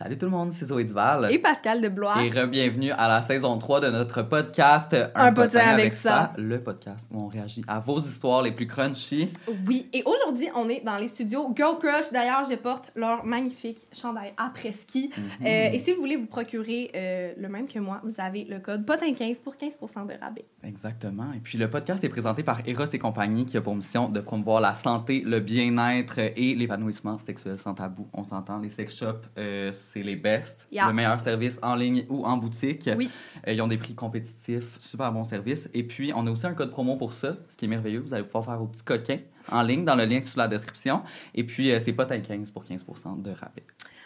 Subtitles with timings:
[0.00, 1.26] Salut tout le monde, c'est Zoé Duval.
[1.32, 2.22] Et Pascal de Blois.
[2.22, 6.32] Et re-bienvenue à la saison 3 de notre podcast Un potin avec ça.
[6.38, 9.28] Le podcast où on réagit à vos histoires les plus crunchy.
[9.66, 12.12] Oui, et aujourd'hui, on est dans les studios Girl Crush.
[12.12, 15.10] D'ailleurs, je porte leur magnifique chandail après-ski.
[15.16, 15.24] Mhm.
[15.44, 18.60] Euh, et si vous voulez vous procurer euh, le même que moi, vous avez le
[18.60, 20.44] code POTIN15 pour 15 de rabais.
[20.62, 21.32] Exactement.
[21.34, 24.20] Et puis le podcast est présenté par Eros et compagnie qui a pour mission de
[24.20, 28.06] promouvoir la santé, le bien-être et l'épanouissement sexuel sans tabou.
[28.12, 30.66] On s'entend, les sex shops, euh, c'est les best.
[30.70, 30.88] Yeah.
[30.88, 32.88] Le meilleur service en ligne ou en boutique.
[32.96, 33.10] Oui.
[33.46, 35.68] Euh, ils ont des prix compétitifs, super bon service.
[35.72, 38.00] Et puis, on a aussi un code promo pour ça, ce qui est merveilleux.
[38.00, 39.18] Vous allez pouvoir faire vos petits coquins
[39.50, 41.02] en ligne dans le lien sous la description.
[41.34, 43.64] Et puis, euh, c'est pas 15 pour 15% de rabais.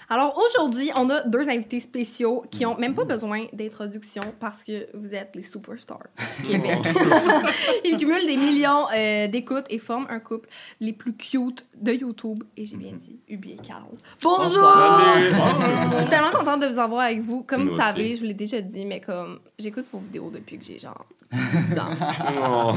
[0.08, 2.80] Alors aujourd'hui, on a deux invités spéciaux qui ont Mhm.
[2.80, 6.06] même pas besoin d'introduction parce que vous êtes les superstars
[6.40, 6.78] du Québec.
[7.84, 10.48] Ils cumulent des millions euh, d'écoutes et forment un couple
[10.80, 12.42] les plus cute de YouTube.
[12.56, 12.82] Et j'ai Mhm.
[12.82, 13.84] bien dit, Ubi et Carl.
[14.22, 14.70] Bonjour!
[14.70, 15.90] Salut!
[15.92, 17.42] Je suis tellement contente de vous avoir avec vous.
[17.42, 18.14] Comme Nous vous savez, aussi.
[18.16, 21.78] je vous l'ai déjà dit, mais comme j'écoute vos vidéos depuis que j'ai genre 10
[21.78, 21.94] ans.
[22.44, 22.72] Oh.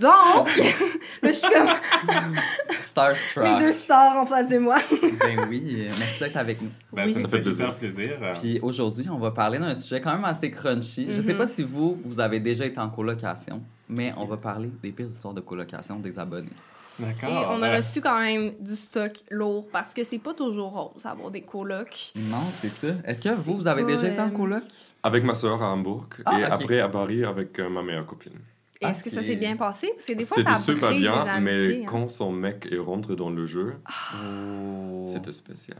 [0.00, 0.72] Donc, là,
[1.22, 1.68] je suis comme
[2.82, 3.44] Starstruck.
[3.44, 4.76] mes deux stars en face de moi.
[5.20, 6.70] Ben oui, euh, merci d'être avec nous.
[6.92, 7.12] Ben, Oui.
[7.14, 8.18] ça nous fait hyper plaisir.
[8.40, 11.06] Puis aujourd'hui, on va parler d'un sujet quand même assez crunchy.
[11.10, 11.38] Je sais Mhm.
[11.38, 15.08] pas si vous, vous avez déjà été en colocation, mais on va parler des pires
[15.08, 16.48] histoires de colocation des abonnés.
[16.98, 17.28] D'accord.
[17.28, 20.70] Et on a Euh, reçu quand même du stock lourd parce que c'est pas toujours
[20.70, 22.12] rose avoir des colocs.
[22.14, 22.94] Non, c'est ça.
[23.04, 24.62] Est-ce que vous, vous avez déjà été en euh, coloc?
[25.02, 28.38] Avec ma soeur à Hambourg Ah, et après à Paris avec euh, ma meilleure copine.
[28.90, 29.90] Est-ce que ça s'est bien passé?
[29.94, 31.88] Parce que des fois, ça super brise bien, les amitiés, mais hein.
[31.90, 33.74] quand son mec est rentré dans le jeu,
[34.14, 35.06] Oh.
[35.08, 35.78] c'était spécial.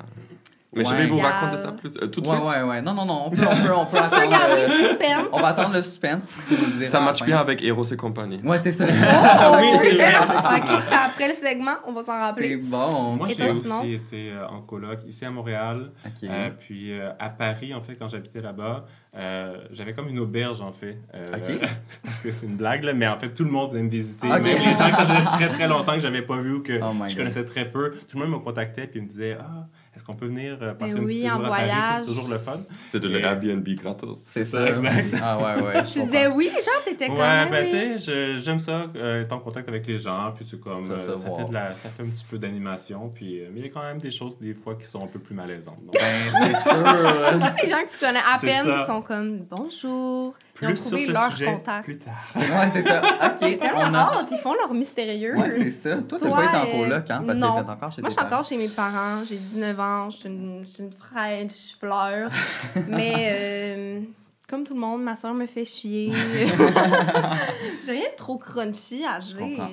[0.77, 2.49] Mais je vais vous raconter ça plus euh, tout de Ouais, suite.
[2.49, 2.83] ouais, ouais.
[2.83, 3.23] Non, non, non.
[3.27, 4.55] On peut, on peut, on peut Tu peux garder attendre.
[4.57, 5.27] le le- suspense?
[5.33, 6.23] On va attendre le suspense.
[6.27, 7.25] puis tu nous le diras Ça fin.
[7.25, 8.39] bien avec Eros et compagnie.
[8.45, 8.85] Ouais, c'est ça.
[8.89, 12.57] Oh, Oui, c'est vrai, Ok, après le segment, on va s'en c'est rappeler.
[12.57, 13.17] bon.
[13.17, 16.29] Moi, j'ai aussi été euh, en coloc ici à Montréal, Ok.
[16.29, 18.85] euh, puis euh, à Paris, en fait, quand j'habitais là-bas,
[19.17, 20.99] euh, j'avais comme une auberge, en fait.
[21.15, 21.69] Euh, Ok.
[22.05, 24.27] parce que c'est une blague, là, mais en fait, tout le monde venait me visiter.
[24.27, 24.43] Ok.
[24.43, 26.81] Même les gens que ça faisait très, très longtemps que j'avais pas vu ou que
[26.83, 27.17] Oh my je God.
[27.19, 30.27] connaissais très peu, tout le monde me contactait puis me disait Ah, est-ce qu'on peut
[30.27, 31.63] venir euh, passer Ben une oui, petite en jour à Paris?
[31.63, 32.01] Tu sais, voyage.
[32.05, 32.61] C'est toujours le fun.
[32.87, 34.19] C'est de Et- l'Airbnb gratos.
[34.31, 34.69] C'est ça.
[34.69, 35.15] exact.
[35.23, 35.87] Ah ouais, ouais.
[35.87, 37.51] je Tu disais oui, genre, t'étais quand Ouais, même.
[37.51, 37.95] ben oui.
[37.97, 40.93] tu sais, j'aime ça, euh, être en contact avec les gens, puis c'est comme, Ça,
[40.95, 41.41] euh, ça, voir.
[41.41, 43.73] fait de la, ça fait un petit peu d'animation, puis euh, mais il y a
[43.73, 45.79] quand même des choses des fois qui sont un peu plus malaisantes.
[45.85, 46.73] Donc, Ben, c'est sûr.
[47.29, 50.35] Surtout les gens que tu connais à peine qui sont comme bonjour.
[50.63, 51.85] Ils ont plus sur trouvé ce leur sujet contact.
[51.85, 52.15] plus tard.
[52.37, 53.03] Ouais, c'est ça.
[53.27, 53.99] Ok, on a.
[53.99, 55.37] hâte, ils font leur mystérieux.
[55.37, 55.97] Ouais, c'est ça.
[56.03, 57.25] Toi, t'as pas été en coloc, hein?
[57.27, 57.57] Parce non.
[57.61, 59.23] que t'es encore chez Moi, tes je suis encore chez mes parents.
[59.29, 60.11] J'ai 19 ans.
[60.11, 62.31] Je suis une, je suis une fraîche fleur.
[62.89, 64.01] Mais euh,
[64.49, 66.13] comme tout le monde, ma soeur me fait chier.
[67.85, 69.69] J'ai rien de trop crunchy à dire.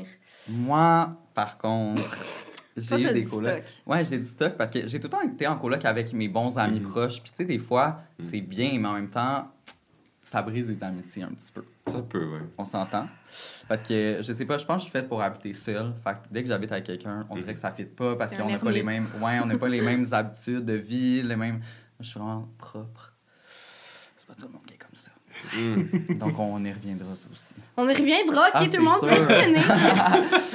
[0.49, 2.01] Moi, par contre,
[2.75, 3.51] j'ai eu des du colocs.
[3.51, 3.63] stock.
[3.85, 6.27] Ouais, j'ai du stock parce que j'ai tout le temps été en coloc avec mes
[6.27, 6.87] bons amis Mhm.
[6.89, 7.21] proches.
[7.21, 8.27] Puis, tu sais, des fois, Mhm.
[8.31, 9.47] c'est bien, mais en même temps,
[10.31, 11.63] ça brise les amitiés un petit peu.
[11.87, 12.39] Ça peut, ouais.
[12.57, 13.07] On s'entend?
[13.67, 15.91] Parce que, je sais pas, je pense que je suis faite pour habiter seule.
[16.03, 18.49] Fait que dès que j'habite avec quelqu'un, on dirait que ça fit pas parce qu'on
[18.49, 19.07] n'a pas les mêmes.
[19.21, 21.59] Ouais, on n'a pas les mêmes habitudes de vie, les mêmes.
[21.99, 23.11] Je suis vraiment propre.
[24.17, 25.11] C'est pas tout le monde qui est comme ça.
[25.57, 26.17] Mm.
[26.17, 27.41] Donc, on y reviendra, ça aussi.
[27.75, 28.47] On y reviendra.
[28.47, 29.25] OK, Ah, tout le monde peut sûr.
[29.25, 29.63] venir.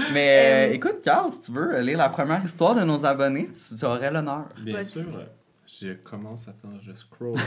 [0.14, 0.38] Mais
[0.68, 3.74] Euh, euh, écoute, Carl, si tu veux lire la première histoire de nos abonnés, tu,
[3.76, 4.46] tu aurais l'honneur.
[4.60, 4.84] Bien Vas-y.
[4.86, 5.04] sûr,
[5.66, 7.38] je commence, attends, je scroll.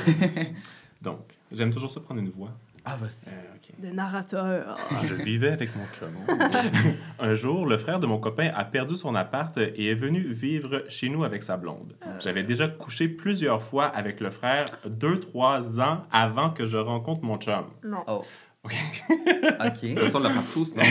[1.01, 2.51] Donc, j'aime toujours ça prendre une voix.
[2.85, 3.33] Ah, vas-y.
[3.33, 3.87] Euh.
[3.87, 4.77] De narrateur.
[5.05, 6.09] Je vivais avec mon chum.
[7.19, 10.83] Un jour, le frère de mon copain a perdu son appart et est venu vivre
[10.89, 11.95] chez nous avec sa blonde.
[12.23, 17.23] J'avais déjà couché plusieurs fois avec le frère deux, trois ans avant que je rencontre
[17.23, 17.65] mon chum.
[17.83, 18.03] Non.
[18.07, 18.23] Oh.
[18.63, 18.73] Ok.
[19.09, 19.97] OK.
[19.97, 20.83] Ça sent la partouze, non?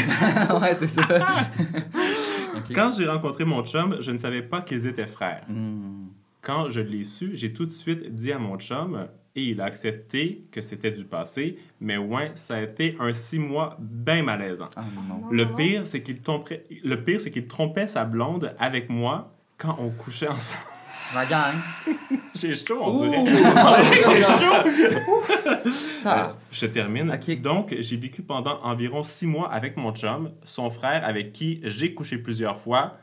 [0.61, 1.03] ouais, c'est ça.
[2.57, 2.75] OK.
[2.75, 5.45] Quand j'ai rencontré mon chum, je ne savais pas qu'ils étaient frères.
[5.49, 6.05] Hmm.
[6.41, 9.65] Quand je l'ai su, j'ai tout de suite dit à mon chum et il a
[9.65, 14.71] accepté que c'était du passé, mais ouais, ça a été un six mois bien malaisant.
[14.77, 15.29] Ah non.
[15.31, 19.77] Le pire, c'est qu'il trompait, le pire, c'est qu'il trompait sa blonde avec moi quand
[19.81, 20.63] on couchait ensemble.
[21.15, 21.55] La gang.
[22.35, 23.25] J'ai chaud, on Ouh.
[23.25, 23.25] dirait.
[24.17, 25.25] J'ai chaud.
[26.07, 27.19] Euh, je termine.
[27.41, 31.95] Donc, j'ai vécu pendant environ six mois avec mon chum, son frère avec qui j'ai
[31.95, 32.99] couché plusieurs fois,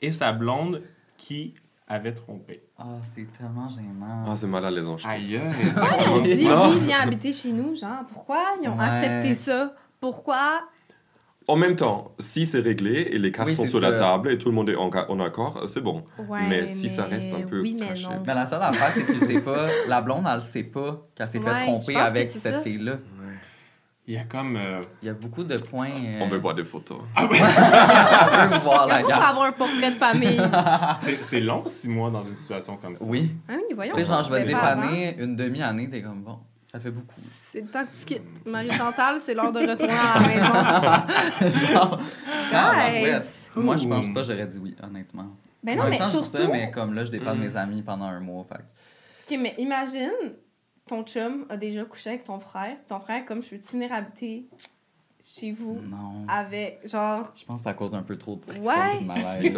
[0.00, 0.82] et sa blonde
[1.16, 1.54] qui
[1.88, 2.62] avait trompé.
[2.78, 4.24] Ah, c'est tellement gênant.
[4.26, 4.82] Ah, c'est mal à les.
[5.04, 5.40] Aïe,
[5.74, 8.04] Pourquoi ils ont dit oui, viens habiter chez nous, genre?
[8.12, 8.84] Pourquoi ils ont Ouais.
[8.84, 9.74] accepté ça?
[10.00, 10.68] Pourquoi?
[11.50, 14.36] En même temps, si c'est réglé et les cartes Oui, sont sur la table et
[14.36, 14.90] tout le monde est en,
[15.20, 16.04] accord, c'est bon.
[16.18, 19.24] Ouais, Mais si ça reste un peu Oui, mais la seule affaire, c'est que tu
[19.24, 22.98] sais pas, la blonde, elle sait pas qu'elle s'est Ouais, fait tromper avec cette fille-là.
[24.10, 24.56] Il y a comme...
[24.56, 25.90] euh, Il y a beaucoup de points.
[25.90, 26.98] euh, On veut voir des photos.
[27.16, 29.12] on veut voir la gang.
[29.20, 30.40] avoir un portrait de famille.
[31.02, 33.04] c'est- c'est long, six mois dans une situation comme ça?
[33.06, 33.30] Oui.
[33.48, 33.92] ah oui, voyons.
[33.94, 34.80] Tu sais, genre, je vais avant.
[34.80, 36.38] dépanner une demi-année, t'es comme bon.
[36.72, 37.14] Ça fait beaucoup.
[37.18, 38.46] C'est le temps que tu quittes.
[38.46, 41.58] Marie-Chantal, c'est l'heure de retourner à la maison.
[41.72, 42.00] Genre,
[42.52, 43.02] ah, Guys.
[43.04, 43.20] ouais.
[43.56, 45.28] Moi, je pense pas, j'aurais dit oui, honnêtement.
[45.62, 46.36] Ben en non, même mais temps, je dis surtout...
[46.36, 47.40] ça, mais comme là, je dépanne Mm.
[47.42, 48.44] mes amis pendant un mois.
[48.48, 48.54] Fait.
[49.34, 50.10] OK, mais imagine,
[50.88, 52.76] ton chum a déjà couché avec ton frère.
[52.88, 53.60] Ton frère, comme je suis
[53.92, 54.46] habiter
[55.22, 56.24] chez vous Non.
[56.28, 57.32] avec, genre...
[57.38, 59.00] Je pense que ça cause un peu trop de friction Ouais.
[59.00, 59.56] de malaise.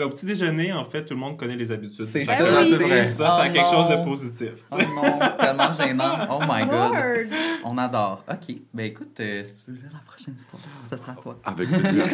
[0.00, 2.06] Au petit déjeuner, en fait, tout le monde connaît les habitudes.
[2.06, 3.02] C'est de ça, c'est vrai.
[3.06, 4.52] Ça, ça a Oh quelque chose de positif.
[4.72, 6.26] Oh non, tellement gênant.
[6.30, 6.92] Oh my god.
[6.92, 7.28] Word.
[7.64, 8.24] On adore.
[8.28, 11.38] Ok, ben écoute, euh, si tu veux la prochaine histoire, ça sera toi.
[11.44, 12.06] Avec plaisir.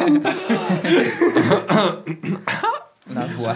[3.09, 3.55] La toi.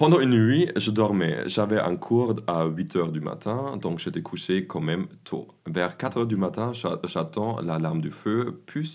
[0.00, 1.42] Pendant une nuit, je dormais.
[1.46, 5.48] J'avais un cours à 8 heures du matin, donc j'étais couché quand même tôt.
[5.66, 8.90] Vers 4 heures du matin, j'a- j'attends l'alarme du feu, puis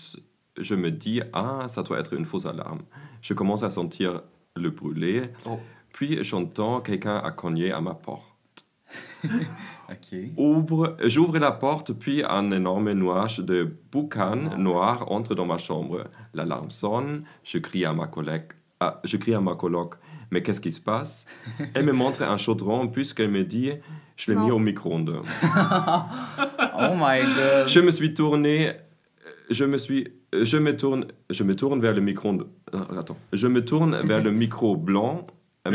[0.58, 2.80] je me dis, ah, ça doit être une fausse alarme.
[3.22, 4.22] Je commence à sentir
[4.56, 5.60] le brûler, Oh.
[5.92, 8.24] puis j'entends quelqu'un à cogner à ma porte.
[9.88, 10.18] Ok.
[10.36, 16.08] Ouvre, j'ouvre la porte, puis un énorme nuage de boucan noir entre dans ma chambre.
[16.34, 18.48] L'alarme sonne, je crie à ma collègue,
[18.80, 19.94] ah, je crie à ma coloc,
[20.30, 21.24] mais qu'est-ce qui se passe?
[21.74, 23.72] Elle me montre un chaudron, puisqu'elle me dit,
[24.16, 25.22] je l'ai mis au micro-ondes.
[26.78, 27.68] Oh my god.
[27.68, 28.72] Je me suis tourné,
[29.50, 32.46] je me suis, je me tourne, je me tourne vers le micro-ondes.
[32.74, 35.26] euh, Attends, je me tourne vers le micro blanc.
[35.66, 35.70] euh,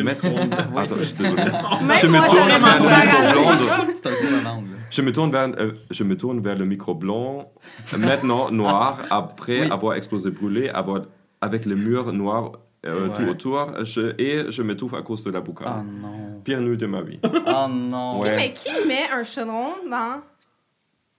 [0.77, 1.41] Attends, je suis désolé.
[1.83, 4.61] Même Je me tourne vers le micro blanc.
[4.89, 7.51] Je me tourne vers, euh, je me tourne vers le micro blanc,
[7.97, 9.71] maintenant noir, après Oui.
[9.71, 11.01] avoir explosé brûlé, avoir,
[11.41, 12.51] avec les murs noirs
[12.85, 13.15] euh, Ouais.
[13.15, 15.99] tout autour, je, et je m'étouffe à cause de la Oh boucane.
[16.01, 16.39] non.
[16.43, 17.19] Pire nuit de ma vie.
[17.23, 18.17] Oh non.
[18.19, 18.35] OK, Ouais.
[18.35, 20.21] mais qui met un chaudron dans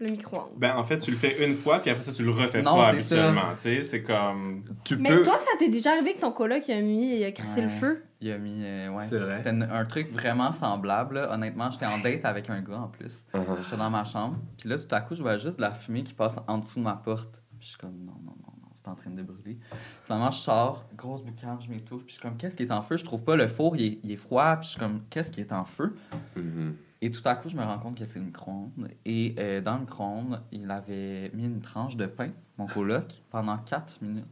[0.01, 0.51] le micro-ondes?
[0.57, 2.75] Ben, en fait, tu le fais une fois, puis après ça, tu le refais Non,
[2.77, 3.53] pas habituellement.
[3.57, 4.65] Tu sais, c'est comme.
[4.85, 5.23] Tu Mais peux.
[5.23, 7.63] toi, ça t'est déjà arrivé que ton coloc il a mis, il a crissé Ouais.
[7.63, 8.03] le feu?
[8.21, 8.63] Il a mis.
[8.65, 9.05] euh, ouais.
[9.05, 9.37] C'est vrai.
[9.37, 11.15] C'était un truc vraiment semblable.
[11.17, 11.33] là.
[11.33, 13.25] Honnêtement, j'étais en date avec un gars en plus.
[13.35, 13.63] Uh-huh.
[13.63, 14.37] J'étais dans ma chambre.
[14.59, 16.79] Puis là, tout à coup, je vois juste de la fumée qui passe en dessous
[16.81, 17.41] de ma porte.
[17.59, 18.52] Puis je suis comme, non, non, non,
[18.83, 19.59] c'est en train de brûler.
[20.03, 22.05] Finalement, je sors, grosse boucane, je m'étouffe.
[22.05, 22.97] Puis je suis comme, qu'est-ce qui est en feu?
[22.97, 24.57] Je trouve pas le four, il est, il est froid.
[24.57, 25.95] Puis je suis comme, qu'est-ce qui est en feu?
[26.37, 26.77] Mhm.
[27.01, 28.89] Et tout à coup, je me rends compte que c'est le micro-ondes.
[29.05, 33.59] Et euh, dans le micro-ondes, il avait mis une tranche de pain, mon coloc, pendant
[33.59, 34.27] 4 minutes.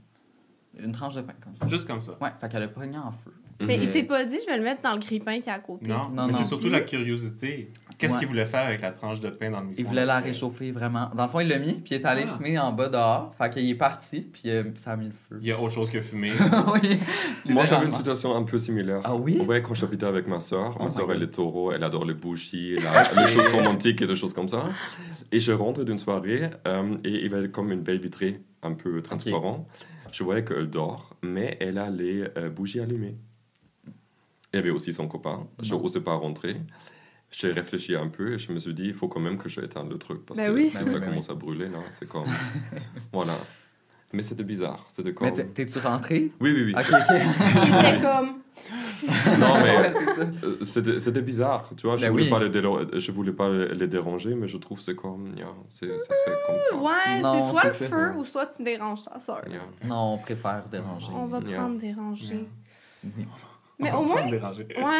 [0.78, 1.66] Une tranche de pain, comme ça.
[1.66, 2.12] Juste comme ça.
[2.20, 3.34] Ouais, fait qu'elle a pogné en feu.
[3.60, 3.82] Mais Mhm.
[3.82, 5.86] il s'est pas dit, je vais le mettre dans le grille-pain qui est à côté.
[5.88, 6.32] Non, Non, mais non.
[6.32, 7.70] c'est surtout la curiosité.
[7.98, 8.20] Qu'est-ce Ouais.
[8.20, 10.70] qu'il voulait faire avec la tranche de pain dans le micro Il voulait la réchauffer
[10.72, 11.10] vraiment.
[11.14, 12.36] Dans le fond, il l'a mis, puis il est allé Ah.
[12.36, 13.34] fumer en bas dehors.
[13.36, 15.38] Fait qu'il est parti, puis euh, ça a mis le feu.
[15.42, 16.32] Il y a autre chose que fumer.
[16.82, 16.98] oui.
[17.46, 19.00] Moi, j'avais une situation un peu similaire.
[19.04, 19.38] Ah oui?
[19.46, 20.76] Ouais, quand j'habitais avec ma soeur.
[20.80, 24.06] Oh Ma soeur, elle est taureau, elle adore les bougies, la- les choses romantiques et
[24.06, 24.64] des choses comme ça.
[25.32, 28.72] Et je rentre d'une soirée euh, et il y avait comme une belle vitrée un
[28.72, 29.68] peu transparent.
[30.12, 33.16] Je voyais qu'elle dort, mais elle a les euh, bougies allumées.
[34.52, 35.46] Il y avait aussi son copain.
[35.60, 36.56] Je n'osais pas rentrer.
[37.30, 39.60] J'ai réfléchi un peu et je me suis dit, il faut quand même que je
[39.60, 40.26] éteigne le truc.
[40.26, 40.68] Parce Ben que oui.
[40.70, 42.24] si Ben ça oui, ben commence à brûler, là, c'est comme...
[43.12, 43.34] voilà.
[44.12, 44.84] Mais c'était bizarre.
[44.88, 45.28] C'était comme...
[45.28, 46.32] Mais t'es- t'es-tu rentré?
[46.40, 46.74] Oui, oui, oui.
[46.74, 47.16] Ok, ok.
[47.68, 48.40] Il était comme.
[49.38, 49.92] Non, mais...
[50.44, 51.96] Euh, C'était c'était bizarre, tu vois.
[51.96, 52.30] Je Ben voulais oui.
[52.30, 55.46] pas les délo- je voulais pas les déranger, mais je trouve que c'est comme, yeah,
[55.70, 56.36] c'est- ça se fait
[56.70, 56.82] comme.
[56.82, 59.42] Ouais, Non, c'est soit le feu ou soit tu déranges ta soeur.
[59.48, 59.60] Yeah.
[59.88, 61.12] Non, on préfère déranger.
[61.14, 61.58] On va Yeah.
[61.60, 62.48] prendre déranger.
[63.04, 63.26] Oui.
[63.80, 64.40] Mais au moins, ouais,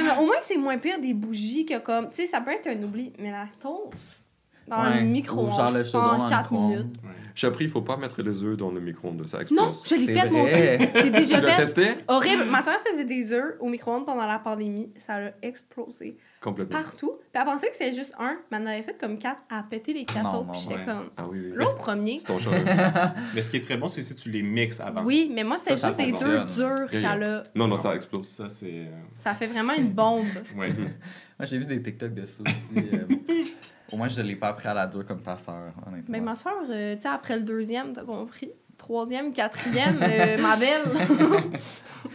[0.03, 2.67] mais au moins c'est moins pire des bougies que comme, tu sais, ça peut être
[2.67, 4.30] un oubli, mais la toast
[4.71, 6.71] dans Ouais, le micro-ondes genre le le 4 micro-ondes.
[6.71, 6.97] minutes.
[7.33, 9.59] J'ai appris, il faut pas mettre les œufs dans le micro-ondes, ça explose.
[9.61, 10.53] Non, je l'ai fait moi aussi.
[10.53, 11.63] J'ai Tu déjà l'as fait.
[11.63, 11.89] testé?
[12.09, 12.45] Horrible.
[12.45, 14.91] Ma soeur faisait des œufs au micro-ondes pendant la pandémie.
[14.99, 16.79] Ça a explosé Complètement.
[16.83, 17.13] partout.
[17.33, 19.63] Puis elle pensait que c'était juste un, mais elle en avait fait comme quatre à
[19.63, 20.47] péter les quatre Non, autres.
[20.49, 20.85] non, Puis j'étais ouais.
[20.85, 21.11] comme.
[21.17, 21.53] Ah oui, oui.
[21.57, 22.19] Là, au premier.
[22.19, 22.53] C'est ton genre.
[23.35, 25.05] Mais ce qui est très bon, c'est si tu les mixes avant.
[25.05, 27.45] Oui, mais moi, c'était juste des œufs durs qu'elle a.
[27.55, 28.27] Non, non, ça explose.
[28.29, 28.67] Ça, c'est.
[28.67, 30.25] euh, Ça fait vraiment une bombe.
[30.57, 30.75] Ouais.
[30.75, 33.55] Moi, j'ai vu des TikTok de ça aussi.
[33.91, 36.05] Euh, Au moins, je l'ai pas appris à la dure comme ta sœur, honnêtement.
[36.09, 38.51] Mais ma soeur, tu sais, après le deuxième, t'as compris?
[38.79, 40.83] Troisième, quatrième, euh, ma belle.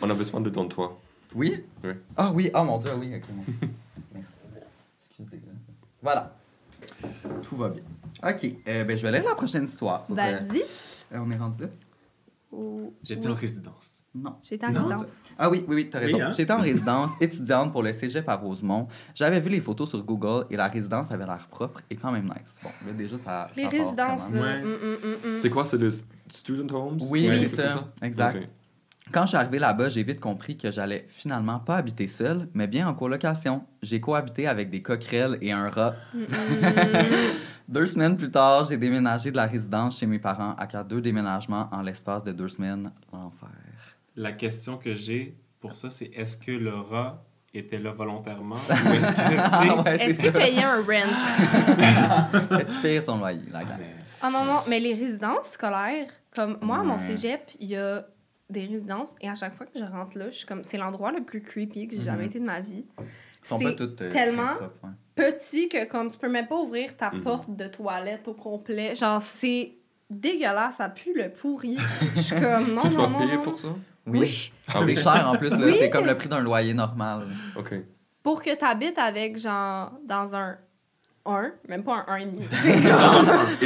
[0.02, 1.00] On a besoin de ton toit.
[1.36, 1.64] Oui?
[1.84, 1.92] Oui.
[2.18, 3.24] Ah oui, oh mon dieu, oui, ok.
[3.30, 3.44] bon.
[4.14, 4.28] Merci.
[5.20, 5.42] Excusez.
[6.02, 6.36] Voilà.
[7.44, 7.84] Tout va bien.
[8.24, 10.06] Ok, euh, ben, je vais aller à la prochaine histoire.
[10.10, 10.62] Euh, Vas-y.
[10.62, 11.70] euh, on est rendu là?
[12.52, 13.34] Ou- J'étais oui.
[13.34, 13.95] en résidence.
[14.16, 14.36] Non.
[14.42, 14.80] J'étais en Non.
[14.88, 15.08] résidence.
[15.38, 16.18] Ah oui, oui, oui, t'as raison.
[16.18, 16.32] Oui, hein?
[16.32, 18.88] J'étais en résidence étudiante pour le cégep à Rosemont.
[19.14, 22.24] J'avais vu les photos sur Google et la résidence avait l'air propre et quand même
[22.26, 22.58] nice.
[22.64, 23.50] Bon, là, déjà, ça.
[23.58, 24.42] Les ça résidences, là.
[24.42, 24.64] Ouais.
[24.64, 25.40] hum, hum, hum, hum.
[25.42, 25.90] C'est quoi, c'est le
[26.30, 26.98] student homes?
[27.10, 27.90] Oui, Ouais, c'est ça.
[28.02, 28.48] Exact.
[29.12, 32.66] Quand je suis arrivé là-bas, j'ai vite compris que j'allais finalement pas habiter seul, mais
[32.66, 33.64] bien en colocation.
[33.84, 35.94] J'ai cohabité avec des coquerelles et un rat.
[37.68, 41.68] Deux semaines plus tard, j'ai déménagé de la résidence chez mes parents à deux déménagements
[41.72, 42.92] en l'espace de deux semaines.
[43.12, 43.50] L'enfer.
[44.16, 48.92] La question que j'ai pour ça, c'est est-ce que le rat était là volontairement ou
[48.94, 52.58] est-ce Ah ouais, qu'il payait un rent?
[52.60, 53.80] Est-ce qu'il payait son loyer, la gang?
[54.22, 58.06] Ah non, non, mais les résidences scolaires, comme moi, à mon cégep, il y a
[58.50, 61.12] des résidences et à chaque fois que je rentre là, je suis comme, c'est l'endroit
[61.12, 62.30] le plus creepy que j'ai jamais Mhm.
[62.30, 62.86] été de ma vie.
[63.00, 64.90] Ils sont C'est pas toutes euh, tellement- très propres, ouais.
[65.16, 67.22] Petit que comme tu peux même pas ouvrir ta Mhm.
[67.22, 68.96] porte de toilette au complet.
[68.96, 69.72] Genre, c'est
[70.10, 71.78] dégueulasse, ça pue le pourri.
[72.16, 73.44] Je suis comme, non, Tu non, dois non, payer non.
[73.44, 73.70] pour ça?
[74.08, 74.52] Oui.
[74.68, 74.96] Ah c'est oui.
[74.96, 75.58] cher en plus, là.
[75.66, 75.76] Oui.
[75.80, 77.28] C'est comme le prix d'un loyer normal.
[77.56, 77.74] Ok.
[78.22, 80.58] Pour que tu habites avec, genre, dans un
[81.28, 82.48] 1, même pas un 1,5.
[82.52, 82.82] C'est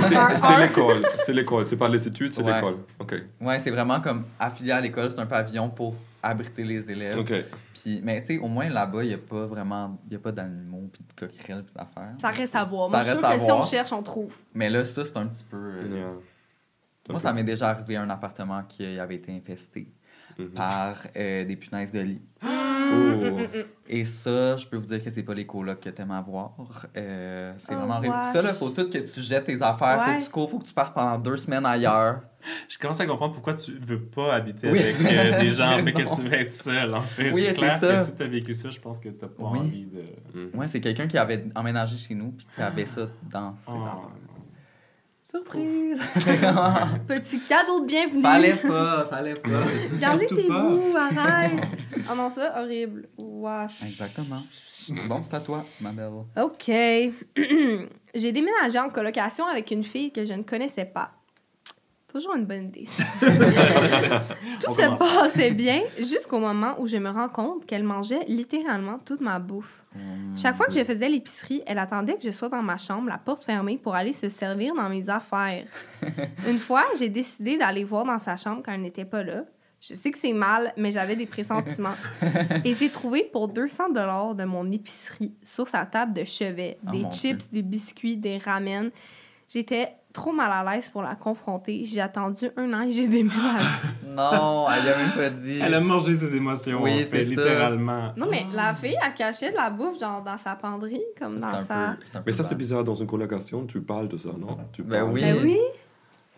[0.01, 2.55] c'est c'est l'école, c'est l'école, c'est pas les études, c'est Ouais.
[2.55, 2.77] l'école.
[2.99, 3.15] Ok.
[3.41, 5.93] Ouais, c'est vraiment comme affilié à l'école, c'est un pavillon pour
[6.23, 7.17] abriter les élèves.
[7.19, 7.33] Ok.
[7.73, 10.19] Puis, mais tu sais, au moins là-bas, il n'y a pas vraiment, il y a
[10.19, 12.13] pas d'animaux, puis de coquerelles, puis d'affaires.
[12.21, 12.85] Ça reste à voir.
[12.89, 14.33] Ça Moi, je suis sûre à que si on cherche, on trouve.
[14.53, 15.57] Mais là, ça, c'est un petit peu.
[15.57, 16.07] euh, Yeah.
[17.09, 19.87] Moi, ça m'est déjà arrivé un appartement qui avait été infesté
[20.39, 20.49] Mhm.
[20.51, 22.21] par euh, des punaises de lit.
[22.91, 23.37] Oh.
[23.87, 26.53] Et ça, je peux vous dire que c'est pas les colocs que t'aimes avoir.
[26.97, 28.33] Euh, c'est Oh, vraiment wesh.
[28.33, 30.17] Ça, là, faut tout que tu jettes tes affaires, faut Ouais.
[30.19, 32.21] que tu cours, faut que tu partes pendant deux semaines ailleurs.
[32.67, 34.79] je commence à comprendre pourquoi tu veux pas habiter Oui.
[34.79, 36.09] avec euh, des gens, en fait, Non.
[36.09, 36.95] que tu veux être seul.
[36.95, 37.95] En fait, Oui, c'est clair ça.
[37.97, 39.59] que si t'as vécu ça, je pense que t'as pas Oui.
[39.59, 40.01] envie de.
[40.33, 40.59] Mhm.
[40.59, 43.75] Ouais, c'est quelqu'un qui avait emménagé chez nous puis qui avait ça dans ses Oh.
[45.29, 46.01] Surprise!
[47.07, 48.23] Petit cadeau de bienvenue.
[48.23, 49.63] fallait pas, fallait pas.
[49.63, 50.63] Surtout chez pas.
[50.63, 51.63] vous, arrête.
[52.09, 53.07] oh non, ça, horrible.
[53.15, 53.83] Wesh.
[53.83, 54.41] Exactement.
[55.07, 56.09] Bon, c'est à toi, ma belle.
[56.41, 56.65] OK.
[58.15, 61.11] J'ai déménagé en colocation avec une fille que je ne connaissais pas.
[62.11, 62.85] Toujours une bonne idée.
[63.19, 63.27] Tout
[64.67, 64.99] On se commence.
[64.99, 69.83] passait bien jusqu'au moment où je me rends compte qu'elle mangeait littéralement toute ma bouffe.
[70.35, 73.17] Chaque fois que je faisais l'épicerie, elle attendait que je sois dans ma chambre, la
[73.17, 75.65] porte fermée, pour aller se servir dans mes affaires.
[76.47, 79.43] Une fois, j'ai décidé d'aller voir dans sa chambre quand elle n'était pas là.
[79.81, 81.95] Je sais que c'est mal, mais j'avais des pressentiments.
[82.65, 86.91] Et j'ai trouvé pour 200 dollars de mon épicerie sur sa table de chevet Oh
[86.91, 88.91] des chips, des biscuits, des ramen.
[89.47, 91.83] J'étais trop mal à l'aise pour la confronter.
[91.85, 93.65] J'ai attendu un an et j'ai déménagé.
[94.07, 95.59] Non, elle a même pas dit.
[95.61, 97.29] Elle a mangé ses émotions, Oui, c'est ça.
[97.29, 98.11] littéralement.
[98.17, 101.51] non, mais la fille, elle cachait de la bouffe genre dans sa penderie, comme Ça,
[101.51, 101.97] dans sa...
[102.13, 104.57] peu- Mais ça, c'est bizarre dans une colocation, tu parles de ça, non?
[104.73, 105.21] Tu Ben parles- oui.
[105.21, 105.57] Ben oui.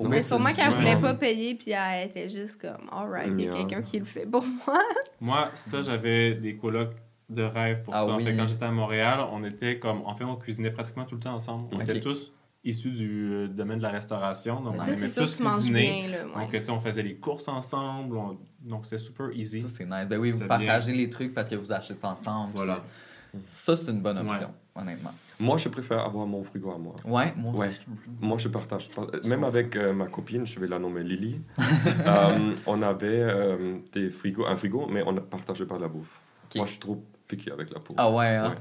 [0.10, 3.52] Mais sûrement qu'elle voulait pas payer, puis elle était juste comme, alright, il y a
[3.52, 4.80] quelqu'un qui le fait pour moi.
[5.22, 6.96] Moi, ça, j'avais des colocs
[7.30, 8.12] de rêve pour Ah ça.
[8.14, 10.02] En fait, quand j'étais à Montréal, on était comme.
[10.06, 11.68] En fait, on cuisinait pratiquement tout le temps ensemble.
[11.72, 12.32] On était tous
[12.64, 14.62] issus du euh, domaine de la restauration.
[14.62, 16.08] Donc, on aimait tous cuisiner.
[16.08, 16.26] bien, là.
[16.26, 16.34] ouais.
[16.42, 18.18] Donc, tu sais, on faisait les courses ensemble.
[18.18, 19.62] on- Donc, c'est super easy.
[19.64, 20.06] Ça, c'est nice.
[20.08, 22.52] Ben oui, vous partagez les trucs parce que vous achetez ça ensemble.
[22.54, 22.84] Voilà.
[23.32, 24.30] puis Ça, c'est une bonne Ouais.
[24.34, 25.12] option, honnêtement.
[25.40, 26.96] Moi, je préfère avoir mon frigo à moi.
[27.04, 27.70] Ouais, moi Ouais.
[27.70, 27.80] aussi.
[28.20, 28.90] Moi, je partage.
[29.24, 31.42] Même avec euh, ma copine, je vais la nommer Lily,
[32.06, 36.20] euh, on avait euh, des frigos, un frigo, mais on ne partageait pas la bouffe.
[36.56, 37.96] Moi, je suis trop piqué avec la bouffe.
[37.98, 38.56] Ah ouais, hein?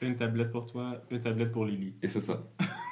[0.00, 1.94] Une tablette pour toi, une tablette pour Lily.
[2.02, 2.38] Et c'est ça.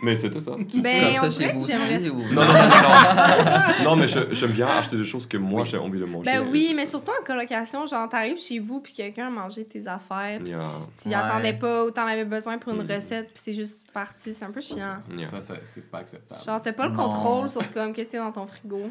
[0.02, 0.52] Mais c'était ça.
[0.82, 2.18] Ben, ça chez vous j'aimerais aussi, ou...
[2.32, 3.85] Non, non, non, non.
[3.85, 5.68] non mais je- j'aime bien acheter des choses que moi, Oui.
[5.68, 6.25] j'ai envie de manger.
[6.30, 9.87] Ben oui, mais surtout en colocation, genre, t'arrives chez vous, puis quelqu'un a mangé tes
[9.87, 10.61] affaires, puis Yeah.
[10.97, 11.14] tu t'y Ouais.
[11.16, 12.90] attendais pas, ou t'en avais besoin pour une Mhm.
[12.90, 14.32] recette, puis c'est juste parti.
[14.32, 14.99] C'est un peu chiant.
[15.14, 15.28] Yeah.
[15.28, 16.40] Ça, ça, c'est pas acceptable.
[16.44, 17.04] Genre, t'as pas le Non.
[17.09, 18.90] contrôle sur comme qu'est-ce qu'il y a dans ton frigo.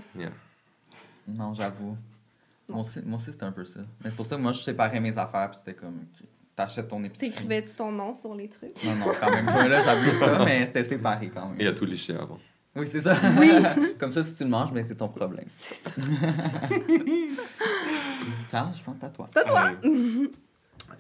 [1.28, 1.98] Non, j'avoue.
[2.70, 3.80] Moi aussi, moi aussi c'était un peu ça.
[4.04, 6.06] Mais c'est pour ça que moi, je séparais mes affaires, puis c'était comme...
[6.68, 7.30] T'achètes ton épicerie.
[7.30, 8.84] T'écrivais-tu ton nom sur les trucs?
[8.84, 9.68] Non, non, quand même pas.
[9.68, 11.58] Là, j'abuse pas, mais c'était séparé quand même.
[11.60, 12.38] Il a tout liché avant.
[12.76, 13.18] Oui, c'est ça.
[13.40, 13.52] Oui.
[14.00, 15.48] Comme ça, si tu le manges, ben, c'est ton problème.
[18.52, 19.28] Carl, je pense que c'est à toi.
[19.34, 19.72] C'est à toi.
[19.84, 20.28] Euh,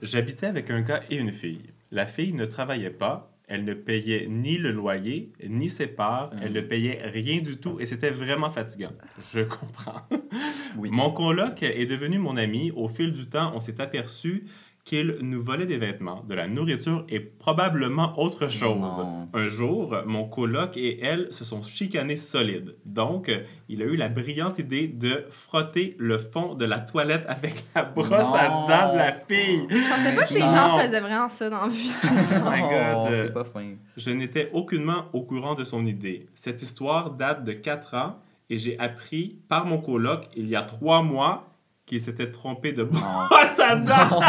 [0.01, 1.61] J'habitais avec un gars et une fille.
[1.91, 6.53] La fille ne travaillait pas, elle ne payait ni le loyer, ni ses parts, elle
[6.53, 8.93] ne payait rien du tout et c'était vraiment fatigant.
[9.31, 10.01] Je comprends.
[10.77, 10.89] Oui.
[10.89, 12.71] Mon coloc est devenu mon ami.
[12.71, 14.45] Au fil du temps, on s'est aperçu
[14.83, 18.77] qu'il nous volait des vêtements, de la nourriture et probablement autre chose.
[18.79, 19.27] Non.
[19.33, 22.75] Un jour, mon coloc et elle se sont chicanés solides.
[22.85, 23.31] Donc,
[23.69, 27.83] il a eu la brillante idée de frotter le fond de la toilette avec la
[27.83, 29.67] brosse à dents de la fille.
[29.69, 30.47] Je pensais pas que les Non.
[30.47, 31.91] gens faisaient vraiment ça dans la vie.
[32.03, 32.61] Oh my
[33.09, 33.15] God.
[33.25, 33.73] c'est pas fin.
[33.97, 36.25] Je n'étais aucunement au courant de son idée.
[36.33, 38.15] Cette histoire date de 4 ans
[38.49, 41.47] et j'ai appris par mon coloc il y a 3 mois
[41.85, 44.21] qu'il s'était trompé de brosse à dents.